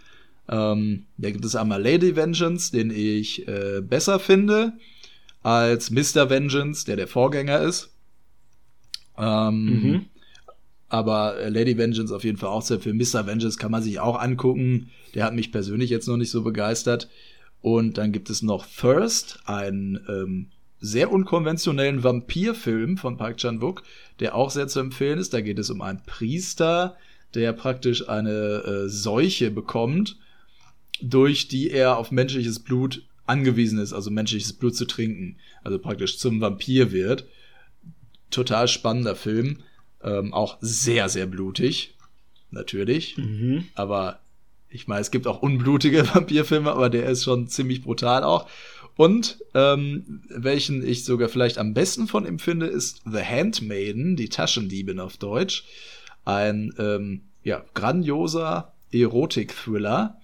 [0.50, 4.74] Ähm, da gibt es einmal Lady Vengeance, den ich äh, besser finde
[5.44, 6.32] als Mr.
[6.32, 7.92] Vengeance, der der Vorgänger ist.
[9.16, 10.06] Ähm, mhm.
[10.90, 12.94] Aber äh, Lady Vengeance auf jeden Fall auch sehr viel.
[12.94, 13.26] Mr.
[13.26, 14.90] Vengeance kann man sich auch angucken.
[15.14, 17.10] Der hat mich persönlich jetzt noch nicht so begeistert.
[17.62, 20.48] Und dann gibt es noch First, ein ähm,
[20.80, 23.84] sehr unkonventionellen Vampirfilm von Park Chan-wook,
[24.20, 25.34] der auch sehr zu empfehlen ist.
[25.34, 26.96] Da geht es um einen Priester,
[27.34, 30.18] der praktisch eine äh, Seuche bekommt,
[31.02, 36.18] durch die er auf menschliches Blut angewiesen ist, also menschliches Blut zu trinken, also praktisch
[36.18, 37.26] zum Vampir wird.
[38.32, 39.60] Total spannender Film,
[40.04, 41.96] ähm, auch sehr, sehr blutig,
[42.52, 43.66] natürlich, mhm.
[43.76, 44.20] aber
[44.70, 48.48] ich meine, es gibt auch unblutige Vampirfilme, aber der ist schon ziemlich brutal auch.
[48.96, 54.30] Und ähm, welchen ich sogar vielleicht am besten von ihm finde, ist The Handmaiden, die
[54.30, 55.66] Taschendiebin auf Deutsch.
[56.26, 60.20] Ein ähm, ja, grandioser Erotik-Thriller,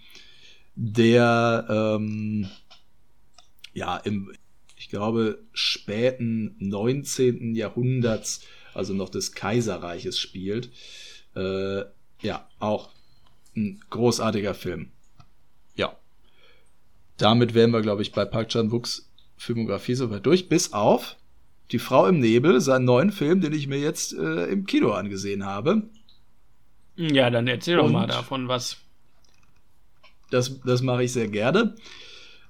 [0.76, 2.50] der ähm,
[3.74, 4.32] ja im,
[4.76, 7.54] ich glaube, späten 19.
[7.54, 8.42] Jahrhunderts,
[8.76, 10.70] also noch des Kaiserreiches spielt.
[11.36, 11.84] Äh,
[12.22, 12.90] ja, auch
[13.56, 14.92] ein großartiger Film.
[15.76, 15.96] Ja.
[17.18, 21.18] Damit wären wir, glaube ich, bei Park Chan-wooks Filmografie soweit durch, bis auf
[21.72, 25.46] Die Frau im Nebel, seinen neuen Film, den ich mir jetzt äh, im Kino angesehen
[25.46, 25.84] habe.
[26.96, 28.78] Ja, dann erzähl Und doch mal davon was.
[30.30, 31.76] Das, das mache ich sehr gerne.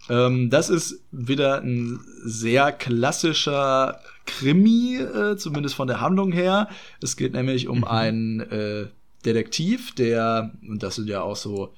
[0.09, 6.69] Ähm, das ist wieder ein sehr klassischer Krimi, äh, zumindest von der Handlung her.
[7.01, 7.83] Es geht nämlich um mhm.
[7.83, 8.87] einen äh,
[9.25, 11.73] Detektiv, der, und das sind ja auch so,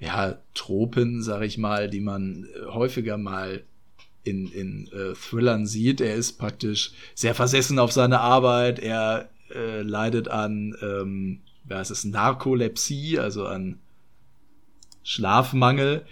[0.00, 3.62] ja, Tropen, sag ich mal, die man äh, häufiger mal
[4.24, 6.00] in, in äh, Thrillern sieht.
[6.00, 8.78] Er ist praktisch sehr versessen auf seine Arbeit.
[8.78, 13.78] Er äh, leidet an, ähm, ja, es ist Narkolepsie, also an
[15.02, 16.04] Schlafmangel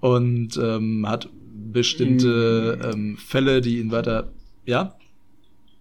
[0.00, 1.28] und ähm, hat
[1.72, 2.86] bestimmte mm.
[2.86, 4.30] ähm, Fälle, die ihn weiter,
[4.68, 4.94] ja?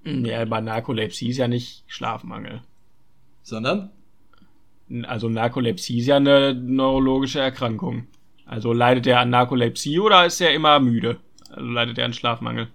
[0.03, 2.61] Ja, bei Narkolepsie ist ja nicht Schlafmangel.
[3.43, 3.91] Sondern?
[5.03, 8.07] Also Narkolepsie ist ja eine neurologische Erkrankung.
[8.45, 11.17] Also leidet er an Narkolepsie oder ist er immer müde?
[11.49, 12.69] Also leidet er an Schlafmangel?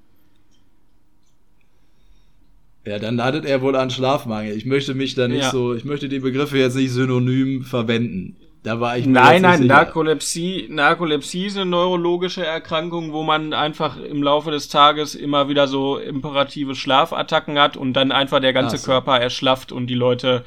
[2.84, 4.54] Ja, dann leidet er wohl an Schlafmangel.
[4.54, 5.50] Ich möchte mich da nicht ja.
[5.50, 8.36] so, ich möchte die Begriffe jetzt nicht synonym verwenden.
[8.62, 13.98] Da war ich mir Nein, nein, Narkolepsie, Narkolepsie ist eine neurologische Erkrankung, wo man einfach
[13.98, 18.78] im Laufe des Tages immer wieder so imperative Schlafattacken hat und dann einfach der ganze
[18.78, 18.86] so.
[18.86, 20.44] Körper erschlafft und die Leute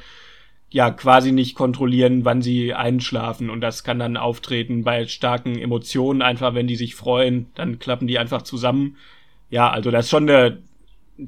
[0.70, 3.50] ja quasi nicht kontrollieren, wann sie einschlafen.
[3.50, 8.08] Und das kann dann auftreten bei starken Emotionen, einfach wenn die sich freuen, dann klappen
[8.08, 8.96] die einfach zusammen.
[9.50, 10.58] Ja, also das ist schon eine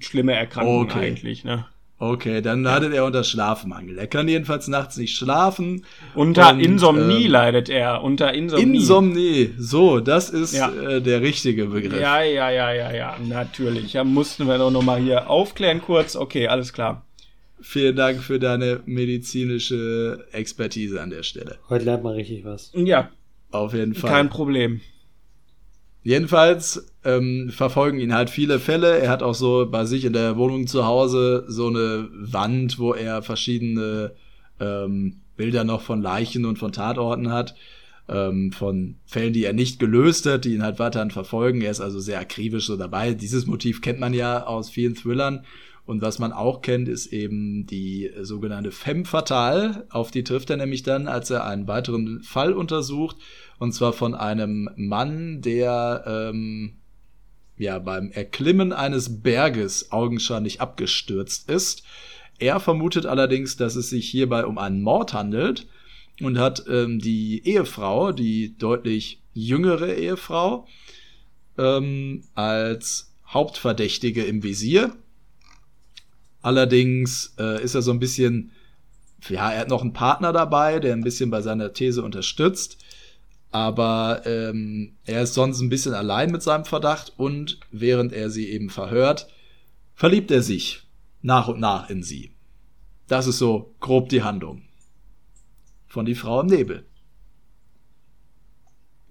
[0.00, 1.06] schlimme Erkrankung okay.
[1.06, 1.66] eigentlich, ne?
[2.00, 3.98] Okay, dann leidet er unter Schlafmangel.
[3.98, 5.84] Er kann jedenfalls nachts nicht schlafen.
[6.14, 8.04] Unter und, Insomnie ähm, leidet er.
[8.04, 8.76] Unter Insomnie.
[8.76, 9.54] Insomnie.
[9.58, 10.70] So, das ist ja.
[10.70, 12.00] äh, der richtige Begriff.
[12.00, 13.16] Ja, ja, ja, ja, ja.
[13.26, 13.94] Natürlich.
[13.94, 16.14] Ja, mussten wir doch nochmal hier aufklären kurz.
[16.14, 17.04] Okay, alles klar.
[17.60, 21.58] Vielen Dank für deine medizinische Expertise an der Stelle.
[21.68, 22.70] Heute lernt man richtig was.
[22.74, 23.10] Ja.
[23.50, 24.10] Auf jeden Fall.
[24.10, 24.80] Kein Problem.
[26.02, 28.98] Jedenfalls ähm, verfolgen ihn halt viele Fälle.
[28.98, 32.94] Er hat auch so bei sich in der Wohnung zu Hause so eine Wand, wo
[32.94, 34.12] er verschiedene
[34.60, 37.54] ähm, Bilder noch von Leichen und von Tatorten hat.
[38.08, 41.60] Ähm, von Fällen, die er nicht gelöst hat, die ihn halt weiterhin verfolgen.
[41.60, 43.12] Er ist also sehr akribisch so dabei.
[43.12, 45.44] Dieses Motiv kennt man ja aus vielen Thrillern.
[45.84, 49.86] Und was man auch kennt, ist eben die sogenannte Femme Fatale.
[49.88, 53.16] Auf die trifft er nämlich dann, als er einen weiteren Fall untersucht.
[53.58, 56.74] Und zwar von einem Mann, der ähm,
[57.56, 61.82] ja beim Erklimmen eines Berges augenscheinlich abgestürzt ist.
[62.38, 65.66] Er vermutet allerdings, dass es sich hierbei um einen Mord handelt
[66.20, 70.66] und hat ähm, die Ehefrau, die deutlich jüngere Ehefrau,
[71.56, 74.94] ähm, als Hauptverdächtige im Visier.
[76.40, 78.52] Allerdings äh, ist er so ein bisschen,
[79.28, 82.77] ja, er hat noch einen Partner dabei, der ein bisschen bei seiner These unterstützt.
[83.50, 88.50] Aber ähm, er ist sonst ein bisschen allein mit seinem Verdacht und während er sie
[88.50, 89.28] eben verhört,
[89.94, 90.82] verliebt er sich
[91.22, 92.32] nach und nach in sie.
[93.06, 94.62] Das ist so grob die Handlung
[95.86, 96.86] von die Frau im Nebel.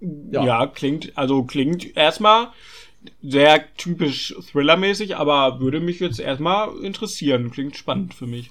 [0.00, 2.52] Ja, ja klingt, also klingt erstmal
[3.22, 7.50] sehr typisch Thriller-mäßig, aber würde mich jetzt erstmal interessieren.
[7.50, 8.50] Klingt spannend für mich.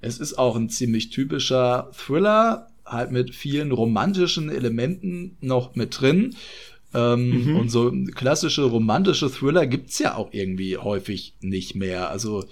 [0.00, 6.36] Es ist auch ein ziemlich typischer Thriller, halt mit vielen romantischen Elementen noch mit drin.
[6.94, 7.56] Ähm, mhm.
[7.56, 12.10] Und so klassische romantische Thriller gibt's ja auch irgendwie häufig nicht mehr.
[12.10, 12.44] Also,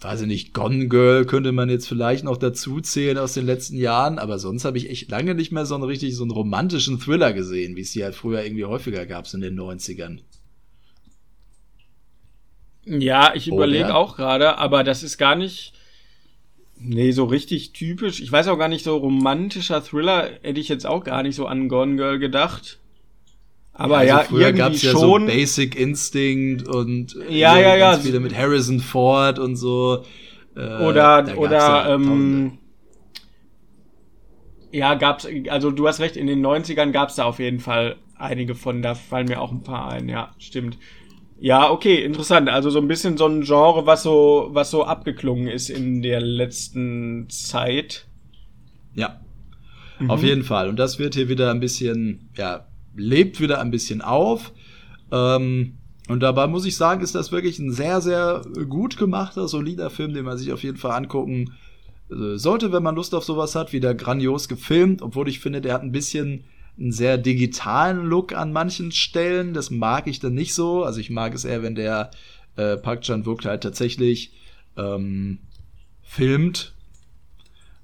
[0.00, 3.76] weiß ich nicht, Gone Girl könnte man jetzt vielleicht noch dazu zählen aus den letzten
[3.76, 7.00] Jahren, aber sonst habe ich echt lange nicht mehr so einen richtig so einen romantischen
[7.00, 10.18] Thriller gesehen, wie es die halt früher irgendwie häufiger gab in den 90ern.
[12.86, 15.72] Ja, ich überlege auch gerade, aber das ist gar nicht.
[16.86, 18.20] Nee, so richtig typisch.
[18.20, 21.46] Ich weiß auch gar nicht, so romantischer Thriller hätte ich jetzt auch gar nicht so
[21.46, 22.78] an Gone Girl gedacht.
[23.72, 25.22] Aber ja, also ja irgendwie ja schon.
[25.22, 27.98] So Basic Instinct und ja, ja, ja.
[27.98, 30.04] viele mit Harrison Ford und so.
[30.56, 32.58] Äh, oder oder ähm,
[34.70, 38.54] ja, gab's also du hast recht, in den 90ern gab's da auf jeden Fall einige
[38.54, 40.78] von, da fallen mir auch ein paar ein, ja, stimmt.
[41.38, 42.48] Ja, okay, interessant.
[42.48, 46.20] Also so ein bisschen so ein Genre, was so was so abgeklungen ist in der
[46.20, 48.06] letzten Zeit.
[48.94, 49.20] Ja.
[49.98, 50.10] Mhm.
[50.10, 52.66] Auf jeden Fall und das wird hier wieder ein bisschen ja,
[52.96, 54.52] lebt wieder ein bisschen auf.
[55.10, 55.78] Ähm,
[56.08, 60.12] und dabei muss ich sagen, ist das wirklich ein sehr, sehr gut gemachter, solider Film,
[60.12, 61.54] den man sich auf jeden Fall angucken
[62.10, 63.72] äh, sollte, wenn man Lust auf sowas hat.
[63.72, 66.44] Wieder grandios gefilmt, obwohl ich finde, der hat ein bisschen
[66.78, 69.54] einen sehr digitalen Look an manchen Stellen.
[69.54, 70.84] Das mag ich dann nicht so.
[70.84, 72.10] Also ich mag es eher, wenn der
[72.56, 74.32] äh, Park Chan-wook halt tatsächlich
[74.76, 75.38] ähm,
[76.02, 76.74] filmt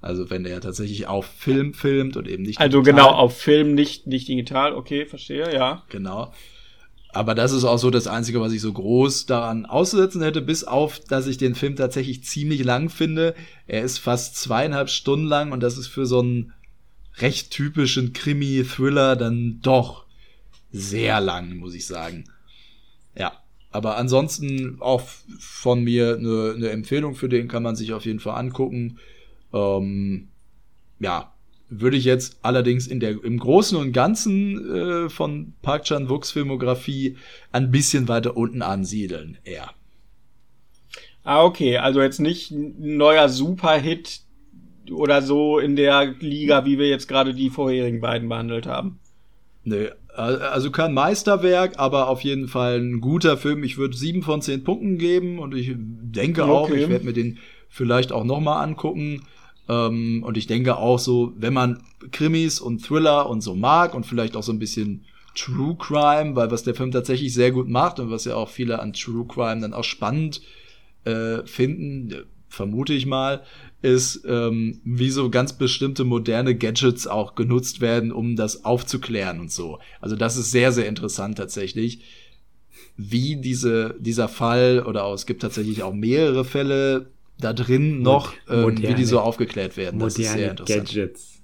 [0.02, 3.04] also wenn er tatsächlich auf Film filmt und eben nicht Also digital.
[3.04, 5.82] genau, auf Film, nicht, nicht digital, okay, verstehe, ja.
[5.90, 6.32] Genau.
[7.12, 10.64] Aber das ist auch so das Einzige, was ich so groß daran auszusetzen hätte, bis
[10.64, 13.34] auf, dass ich den Film tatsächlich ziemlich lang finde.
[13.66, 16.52] Er ist fast zweieinhalb Stunden lang und das ist für so einen
[17.20, 20.04] recht typischen Krimi-Thriller dann doch
[20.72, 22.24] sehr lang, muss ich sagen.
[23.16, 23.32] Ja.
[23.72, 25.02] Aber ansonsten auch
[25.38, 28.98] von mir eine, eine Empfehlung für den kann man sich auf jeden Fall angucken.
[29.52, 30.28] Ähm,
[30.98, 31.32] ja,
[31.68, 37.16] würde ich jetzt allerdings in der, im Großen und Ganzen äh, von Park Chan-wooks Filmografie
[37.52, 39.70] ein bisschen weiter unten ansiedeln, eher.
[41.22, 44.22] Ah, okay, also jetzt nicht ein neuer Superhit
[44.90, 48.98] oder so in der Liga, wie wir jetzt gerade die vorherigen beiden behandelt haben.
[49.64, 53.62] Nee, also kein Meisterwerk, aber auf jeden Fall ein guter Film.
[53.62, 56.50] Ich würde sieben von zehn Punkten geben und ich denke okay.
[56.50, 59.22] auch, ich werde mir den vielleicht auch noch mal angucken.
[59.68, 64.04] Ähm, und ich denke auch so, wenn man Krimis und Thriller und so mag und
[64.04, 65.04] vielleicht auch so ein bisschen
[65.34, 68.80] True Crime, weil was der Film tatsächlich sehr gut macht und was ja auch viele
[68.80, 70.42] an True Crime dann auch spannend
[71.04, 73.42] äh, finden, vermute ich mal,
[73.82, 79.50] ist, ähm, wie so ganz bestimmte moderne Gadgets auch genutzt werden, um das aufzuklären und
[79.50, 79.78] so.
[80.00, 82.02] Also das ist sehr, sehr interessant tatsächlich,
[82.96, 87.10] wie diese, dieser Fall oder auch, es gibt tatsächlich auch mehrere Fälle,
[87.40, 89.98] da drin noch, ähm, wie die so aufgeklärt werden.
[89.98, 90.88] Das ist sehr interessant.
[90.88, 91.40] Gadgets.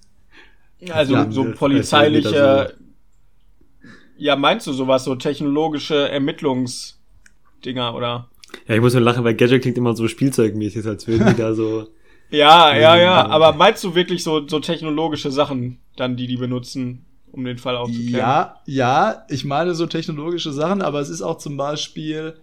[0.91, 2.68] Also ja, so polizeiliche.
[2.70, 3.89] So.
[4.18, 8.28] Ja, meinst du sowas, so technologische Ermittlungsdinger, oder?
[8.68, 11.55] Ja, ich muss nur lachen, weil Gadget klingt immer so spielzeugmäßig, als würden die da
[11.55, 11.89] so.
[12.30, 13.26] Ja, ja, ja.
[13.26, 17.76] Aber meinst du wirklich so, so technologische Sachen, dann, die die benutzen, um den Fall
[17.76, 18.14] aufzuklären?
[18.14, 22.34] Ja, ja, ich meine so technologische Sachen, aber es ist auch zum Beispiel.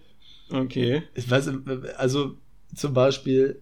[0.52, 1.04] Okay.
[1.16, 1.52] Ich weiß,
[1.98, 2.36] also
[2.76, 3.62] zum Beispiel,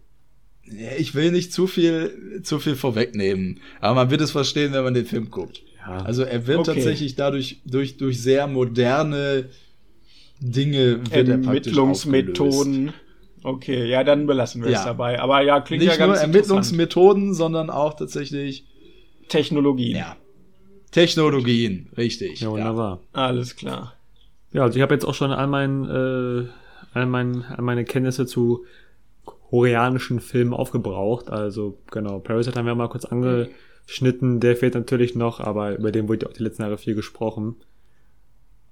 [0.97, 4.93] ich will nicht zu viel, zu viel vorwegnehmen, aber man wird es verstehen, wenn man
[4.93, 5.61] den Film guckt.
[5.79, 5.97] Ja.
[6.03, 6.73] Also er wird okay.
[6.73, 9.49] tatsächlich dadurch durch, durch sehr moderne
[10.39, 12.93] Dinge wird Ermittlungsmethoden.
[13.43, 14.79] Okay, ja, dann belassen wir ja.
[14.79, 15.19] es dabei.
[15.19, 18.65] Aber ja, klingt nicht ja ganz nur Ermittlungsmethoden, sondern auch tatsächlich
[19.29, 19.97] Technologien.
[19.97, 20.15] Ja.
[20.91, 22.41] Technologien, richtig.
[22.41, 22.99] Ja, wunderbar.
[23.15, 23.27] Ja.
[23.27, 23.93] Alles klar.
[24.53, 26.47] Ja, also ich habe jetzt auch schon all, mein, äh,
[26.93, 28.65] all, mein, all meine Kenntnisse zu
[29.23, 31.29] koreanischen Filmen aufgebraucht.
[31.29, 36.09] Also genau, Parasite haben wir mal kurz angeschnitten, der fehlt natürlich noch, aber über den
[36.09, 37.55] wurde auch die letzten Jahre viel gesprochen.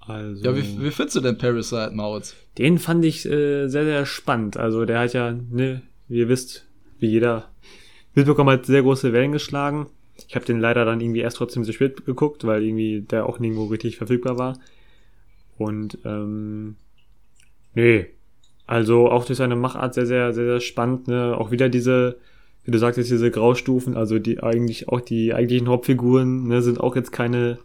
[0.10, 2.36] Also, ja, wie, wie findest du denn Parasite, Mautz?
[2.58, 4.58] Den fand ich äh, sehr, sehr spannend.
[4.58, 6.66] Also der hat ja, ne, wie ihr wisst,
[6.98, 7.50] wie jeder
[8.16, 9.88] mitbekommen hat, sehr große Wellen geschlagen.
[10.28, 13.38] Ich habe den leider dann irgendwie erst trotzdem so spät geguckt, weil irgendwie der auch
[13.38, 14.60] nirgendwo richtig verfügbar war.
[15.60, 16.76] Und ähm,
[17.76, 18.08] nee,
[18.66, 21.08] also auch durch seine Machart sehr, sehr, sehr, sehr spannend.
[21.08, 21.38] Ne?
[21.38, 22.18] Auch wieder diese,
[22.64, 26.96] wie du sagtest, diese Graustufen, also die eigentlich auch die eigentlichen Hauptfiguren ne, sind auch
[26.96, 27.60] jetzt keine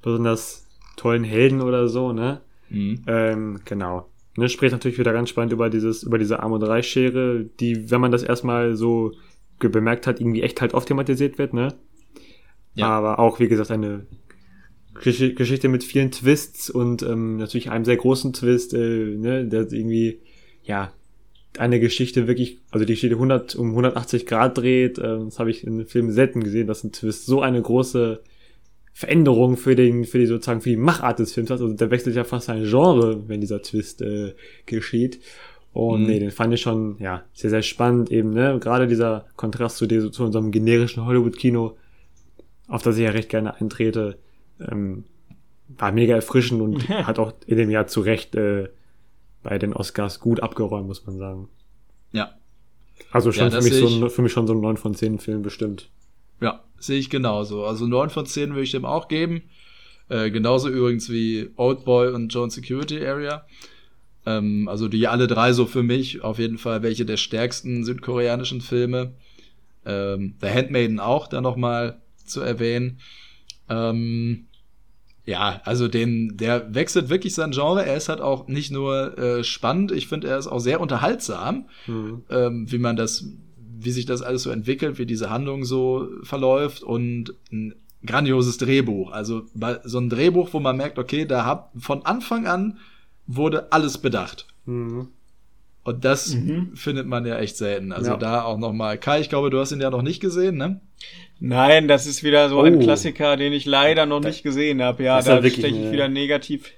[0.00, 0.61] besonders
[1.02, 2.40] tollen Helden oder so, ne?
[2.70, 3.02] Mhm.
[3.06, 4.08] Ähm, genau.
[4.36, 8.00] Ne, spricht natürlich wieder ganz spannend über dieses, über diese Arm- und Reichschere, die, wenn
[8.00, 9.12] man das erstmal so
[9.58, 11.74] bemerkt hat, irgendwie echt halt oft thematisiert wird, ne?
[12.74, 12.86] Ja.
[12.86, 14.06] Aber auch, wie gesagt, eine
[14.94, 20.20] Geschichte mit vielen Twists und ähm, natürlich einem sehr großen Twist, äh, ne, der irgendwie
[20.64, 20.92] ja,
[21.58, 24.98] eine Geschichte wirklich, also die Geschichte 100 um 180 Grad dreht.
[24.98, 28.22] Äh, das habe ich in Filmen selten gesehen, dass ein Twist so eine große
[28.92, 31.62] Veränderung für den, für die sozusagen für die Machart des Films hast.
[31.62, 34.34] Also der wechselt ja fast sein Genre, wenn dieser Twist äh,
[34.66, 35.20] geschieht.
[35.72, 36.06] Und mhm.
[36.06, 38.58] nee, den fand ich schon, ja, sehr, sehr spannend eben, ne?
[38.60, 41.76] Gerade dieser Kontrast zu, diesem, zu unserem generischen Hollywood-Kino,
[42.68, 44.18] auf das ich ja recht gerne eintrete,
[44.60, 45.04] ähm,
[45.68, 48.68] war mega erfrischend und hat auch in dem Jahr zu Recht äh,
[49.42, 51.48] bei den Oscars gut abgeräumt, muss man sagen.
[52.12, 52.32] Ja.
[53.10, 55.18] Also schon ja, für, mich so ein, für mich schon so ein 9 von 10
[55.18, 55.90] Film bestimmt.
[56.42, 57.64] Ja, sehe ich genauso.
[57.64, 59.42] Also 9 von 10 würde ich dem auch geben.
[60.08, 63.46] Äh, genauso übrigens wie Old Boy und Joan Security Area.
[64.26, 68.60] Ähm, also die alle drei so für mich auf jeden Fall welche der stärksten südkoreanischen
[68.60, 69.12] Filme.
[69.84, 72.98] Ähm, The Handmaiden auch da nochmal zu erwähnen.
[73.68, 74.46] Ähm,
[75.24, 77.84] ja, also den, der wechselt wirklich sein Genre.
[77.84, 81.66] Er ist halt auch nicht nur äh, spannend, ich finde, er ist auch sehr unterhaltsam,
[81.86, 82.24] mhm.
[82.28, 83.24] ähm, wie man das,
[83.84, 87.74] wie sich das alles so entwickelt, wie diese Handlung so verläuft und ein
[88.04, 89.12] grandioses Drehbuch.
[89.12, 89.42] Also
[89.84, 92.78] so ein Drehbuch, wo man merkt, okay, da hat von Anfang an
[93.26, 94.46] wurde alles bedacht.
[94.66, 95.08] Mhm.
[95.84, 96.76] Und das mhm.
[96.76, 97.92] findet man ja echt selten.
[97.92, 98.16] Also ja.
[98.16, 100.80] da auch noch mal Kai, ich glaube, du hast ihn ja noch nicht gesehen, ne?
[101.40, 102.62] Nein, das ist wieder so oh.
[102.62, 105.02] ein Klassiker, den ich leider noch nicht gesehen habe.
[105.02, 106.70] Ja, da steche ich wieder negativ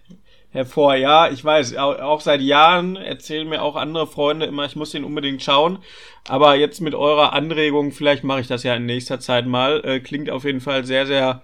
[0.55, 0.95] hervor.
[0.95, 5.05] Ja, ich weiß, auch seit Jahren erzählen mir auch andere Freunde immer, ich muss den
[5.05, 5.79] unbedingt schauen.
[6.27, 9.83] Aber jetzt mit eurer Anregung, vielleicht mache ich das ja in nächster Zeit mal.
[9.85, 11.43] Äh, klingt auf jeden Fall sehr, sehr,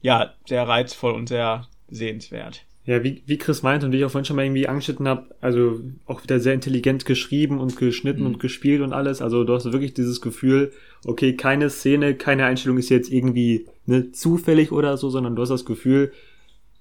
[0.00, 2.64] ja, sehr reizvoll und sehr sehenswert.
[2.84, 5.26] Ja, wie, wie Chris meinte und wie ich auch vorhin schon mal irgendwie angeschnitten habe,
[5.40, 8.26] also auch wieder sehr intelligent geschrieben und geschnitten mhm.
[8.26, 9.22] und gespielt und alles.
[9.22, 10.72] Also du hast wirklich dieses Gefühl,
[11.04, 15.50] okay, keine Szene, keine Einstellung ist jetzt irgendwie ne, zufällig oder so, sondern du hast
[15.50, 16.12] das Gefühl,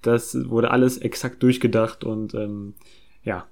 [0.01, 2.73] das wurde alles exakt durchgedacht und ähm,
[3.23, 3.45] ja,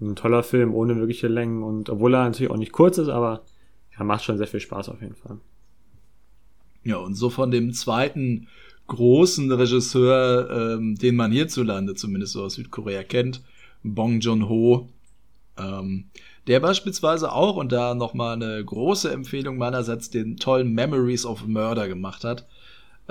[0.00, 3.42] ein toller Film ohne wirkliche Längen und obwohl er natürlich auch nicht kurz ist, aber
[3.96, 5.38] ja, macht schon sehr viel Spaß auf jeden Fall.
[6.84, 8.48] Ja, und so von dem zweiten
[8.88, 13.42] großen Regisseur, ähm, den man hierzulande zumindest so aus Südkorea kennt,
[13.82, 14.88] Bong Joon-ho.
[15.58, 16.06] Ähm,
[16.48, 21.86] der beispielsweise auch, und da nochmal eine große Empfehlung meinerseits, den tollen Memories of Murder
[21.86, 22.46] gemacht hat.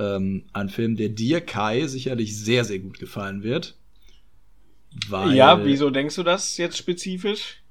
[0.02, 3.76] Ähm, ein Film, der dir, Kai, sicherlich sehr, sehr gut gefallen wird.
[5.08, 7.62] Weil, ja, wieso denkst du das jetzt spezifisch?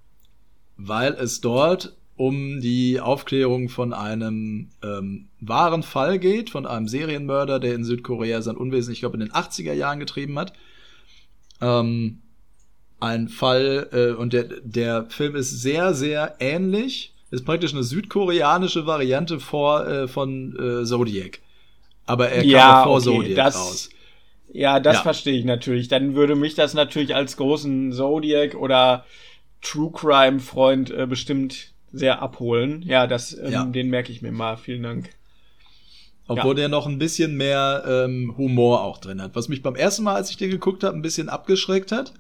[0.77, 7.59] Weil es dort um die Aufklärung von einem ähm, wahren Fall geht, von einem Serienmörder,
[7.59, 10.53] der in Südkorea sein Unwesen, ich glaube, in den 80er Jahren getrieben hat.
[11.61, 12.21] Ähm,
[13.01, 18.87] ein Fall, äh, und der, der Film ist sehr, sehr ähnlich, ist praktisch eine südkoreanische
[18.87, 21.41] Variante vor, äh, von äh, Zodiac.
[22.07, 23.91] Aber er kam ja, vor okay, Zodiac das, raus.
[24.53, 25.03] Ja, das ja.
[25.03, 25.89] verstehe ich natürlich.
[25.89, 29.05] Dann würde mich das natürlich als großen Zodiac oder
[29.63, 32.83] True Crime Freund äh, bestimmt sehr abholen.
[32.83, 33.65] Ja, das, ähm, ja.
[33.65, 34.57] den merke ich mir mal.
[34.57, 35.11] Vielen Dank.
[36.27, 36.63] Obwohl ja.
[36.63, 39.35] der noch ein bisschen mehr ähm, Humor auch drin hat.
[39.35, 42.13] Was mich beim ersten Mal, als ich den geguckt habe, ein bisschen abgeschreckt hat.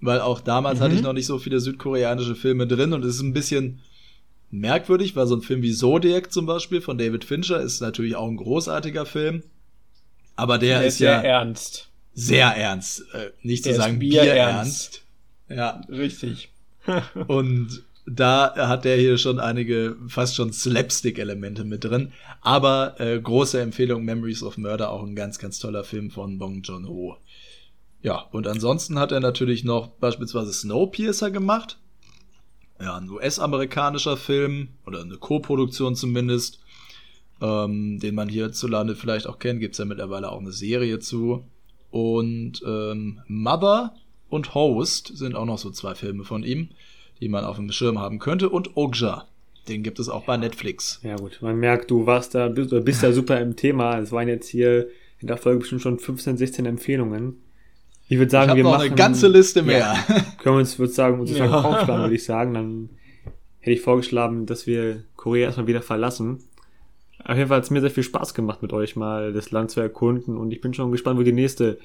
[0.00, 0.84] Weil auch damals mhm.
[0.84, 3.80] hatte ich noch nicht so viele südkoreanische Filme drin und es ist ein bisschen
[4.50, 8.28] merkwürdig, weil so ein Film wie Zodiac zum Beispiel von David Fincher ist natürlich auch
[8.28, 9.42] ein großartiger Film.
[10.36, 11.88] Aber der, der ist, ist ja ernst.
[12.14, 13.04] Sehr ernst.
[13.12, 15.02] Äh, nicht der zu sagen Bier, Bier ernst.
[15.48, 15.80] Ja.
[15.88, 16.50] Richtig.
[17.26, 22.12] und da hat er hier schon einige fast schon Slapstick-Elemente mit drin.
[22.40, 26.62] Aber äh, große Empfehlung, Memories of Murder, auch ein ganz, ganz toller Film von Bong
[26.62, 27.16] Joon-ho.
[28.02, 31.78] Ja, und ansonsten hat er natürlich noch beispielsweise Snowpiercer gemacht.
[32.80, 36.60] Ja, ein US-amerikanischer Film oder eine Co-Produktion zumindest,
[37.40, 39.60] ähm, den man hierzulande vielleicht auch kennt.
[39.60, 41.44] Gibt's ja mittlerweile auch eine Serie zu.
[41.90, 43.94] Und ähm, Mother
[44.28, 46.70] und Host sind auch noch so zwei Filme von ihm
[47.20, 48.48] die man auf dem Schirm haben könnte.
[48.48, 49.26] Und Ogja.
[49.68, 51.00] Den gibt es auch bei Netflix.
[51.02, 53.98] Ja gut, man merkt, du warst da, bist, bist da super im Thema.
[53.98, 57.42] Es waren jetzt hier in der Folge bestimmt schon 15, 16 Empfehlungen.
[58.08, 59.78] Ich würde sagen, ich wir noch machen eine ganze Liste mehr.
[59.78, 59.94] Ja,
[60.38, 61.50] können wir uns, würde sagen, uns ja.
[61.50, 62.54] aufschlagen, würde ich sagen.
[62.54, 62.90] Dann
[63.58, 66.42] hätte ich vorgeschlagen, dass wir Korea erstmal wieder verlassen.
[67.24, 69.72] Auf jeden Fall hat es mir sehr viel Spaß gemacht, mit euch mal das Land
[69.72, 71.78] zu erkunden und ich bin schon gespannt, wo die nächste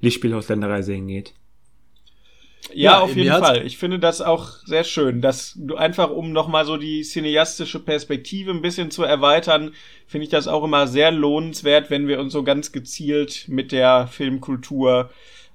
[0.00, 1.34] Lichtspielhausländerreise hingeht.
[2.72, 3.64] Ja, ja auf jeden Fall.
[3.64, 8.50] Ich finde das auch sehr schön, dass du einfach, um nochmal so die cineastische Perspektive
[8.50, 9.72] ein bisschen zu erweitern,
[10.06, 14.08] finde ich das auch immer sehr lohnenswert, wenn wir uns so ganz gezielt mit der
[14.08, 15.10] Filmkultur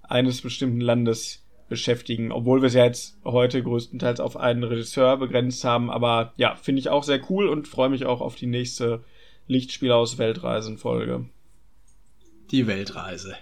[0.10, 5.64] eines bestimmten Landes beschäftigen, obwohl wir es ja jetzt heute größtenteils auf einen Regisseur begrenzt
[5.64, 5.90] haben.
[5.90, 9.04] Aber ja, finde ich auch sehr cool und freue mich auch auf die nächste
[9.48, 11.26] Lichtspiel aus Weltreisen-Folge.
[12.52, 13.36] Die Weltreise.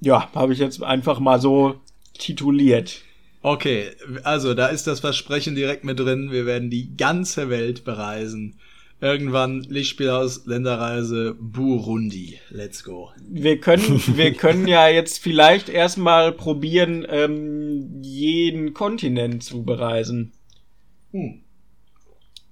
[0.00, 1.80] Ja, habe ich jetzt einfach mal so
[2.14, 3.02] tituliert.
[3.42, 3.90] Okay,
[4.24, 6.30] also da ist das Versprechen direkt mit drin.
[6.30, 8.58] Wir werden die ganze Welt bereisen.
[9.02, 12.38] Irgendwann Lichtspielhaus, Länderreise, Burundi.
[12.50, 13.10] Let's go.
[13.28, 20.30] Wir können, wir können ja jetzt vielleicht erstmal probieren, ähm, jeden Kontinent zu bereisen.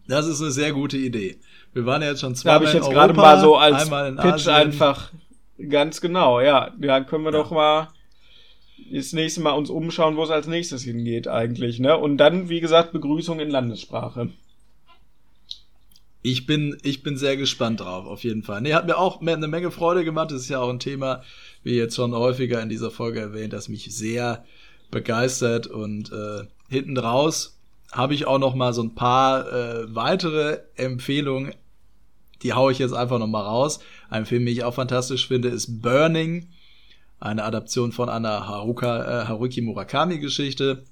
[0.08, 1.38] Das ist eine sehr gute Idee.
[1.72, 4.48] Wir waren ja jetzt schon Da zweimal habe ich jetzt gerade mal so als Pitch
[4.48, 4.52] Asien.
[4.52, 5.12] einfach
[5.68, 6.74] ganz genau, ja.
[6.80, 7.90] Da können wir doch mal
[8.92, 11.96] das nächste Mal uns umschauen, wo es als nächstes hingeht eigentlich, ne?
[11.96, 14.30] Und dann, wie gesagt, Begrüßung in Landessprache.
[16.22, 18.60] Ich bin, ich bin sehr gespannt drauf, auf jeden Fall.
[18.60, 20.30] Nee, hat mir auch eine Menge Freude gemacht.
[20.30, 21.22] Das ist ja auch ein Thema,
[21.62, 24.44] wie jetzt schon häufiger in dieser Folge erwähnt, das mich sehr
[24.90, 25.66] begeistert.
[25.66, 27.58] Und äh, hinten raus
[27.92, 31.54] habe ich auch noch mal so ein paar äh, weitere Empfehlungen.
[32.42, 33.80] Die haue ich jetzt einfach noch mal raus.
[34.10, 36.48] Ein Film, den ich auch fantastisch finde, ist Burning.
[37.18, 40.84] Eine Adaption von einer Haruka, äh, Haruki Murakami Geschichte.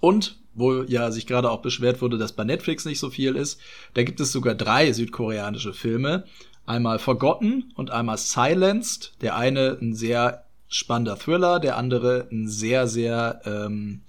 [0.00, 3.60] Und, wo ja sich gerade auch beschwert wurde, dass bei Netflix nicht so viel ist,
[3.94, 6.24] da gibt es sogar drei südkoreanische Filme.
[6.66, 9.14] Einmal Forgotten und einmal Silenced.
[9.22, 14.02] Der eine ein sehr spannender Thriller, der andere ein sehr, sehr ähm,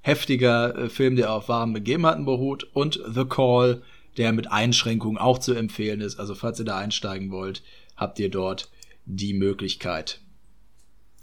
[0.00, 2.68] heftiger äh, Film, der auf wahren Begebenheiten beruht.
[2.72, 3.82] Und The Call,
[4.16, 6.20] der mit Einschränkungen auch zu empfehlen ist.
[6.20, 7.62] Also falls ihr da einsteigen wollt,
[7.96, 8.70] habt ihr dort
[9.04, 10.20] die Möglichkeit.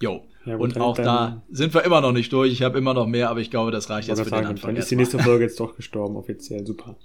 [0.01, 0.25] Jo.
[0.47, 2.53] Ja, gut, und auch da sind wir immer noch nicht durch.
[2.53, 4.69] Ich habe immer noch mehr, aber ich glaube, das reicht jetzt für den sagen, Anfang.
[4.69, 6.65] dann ist die nächste Folge jetzt doch gestorben, offiziell.
[6.65, 6.95] Super.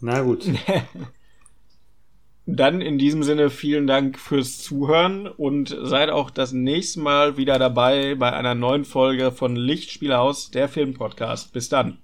[0.00, 0.46] Na gut.
[2.50, 7.58] Dann in diesem Sinne vielen Dank fürs Zuhören und seid auch das nächste Mal wieder
[7.58, 11.52] dabei bei einer neuen Folge von Lichtspielhaus, der Filmpodcast.
[11.52, 11.98] Bis dann.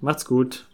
[0.00, 0.66] Macht's gut.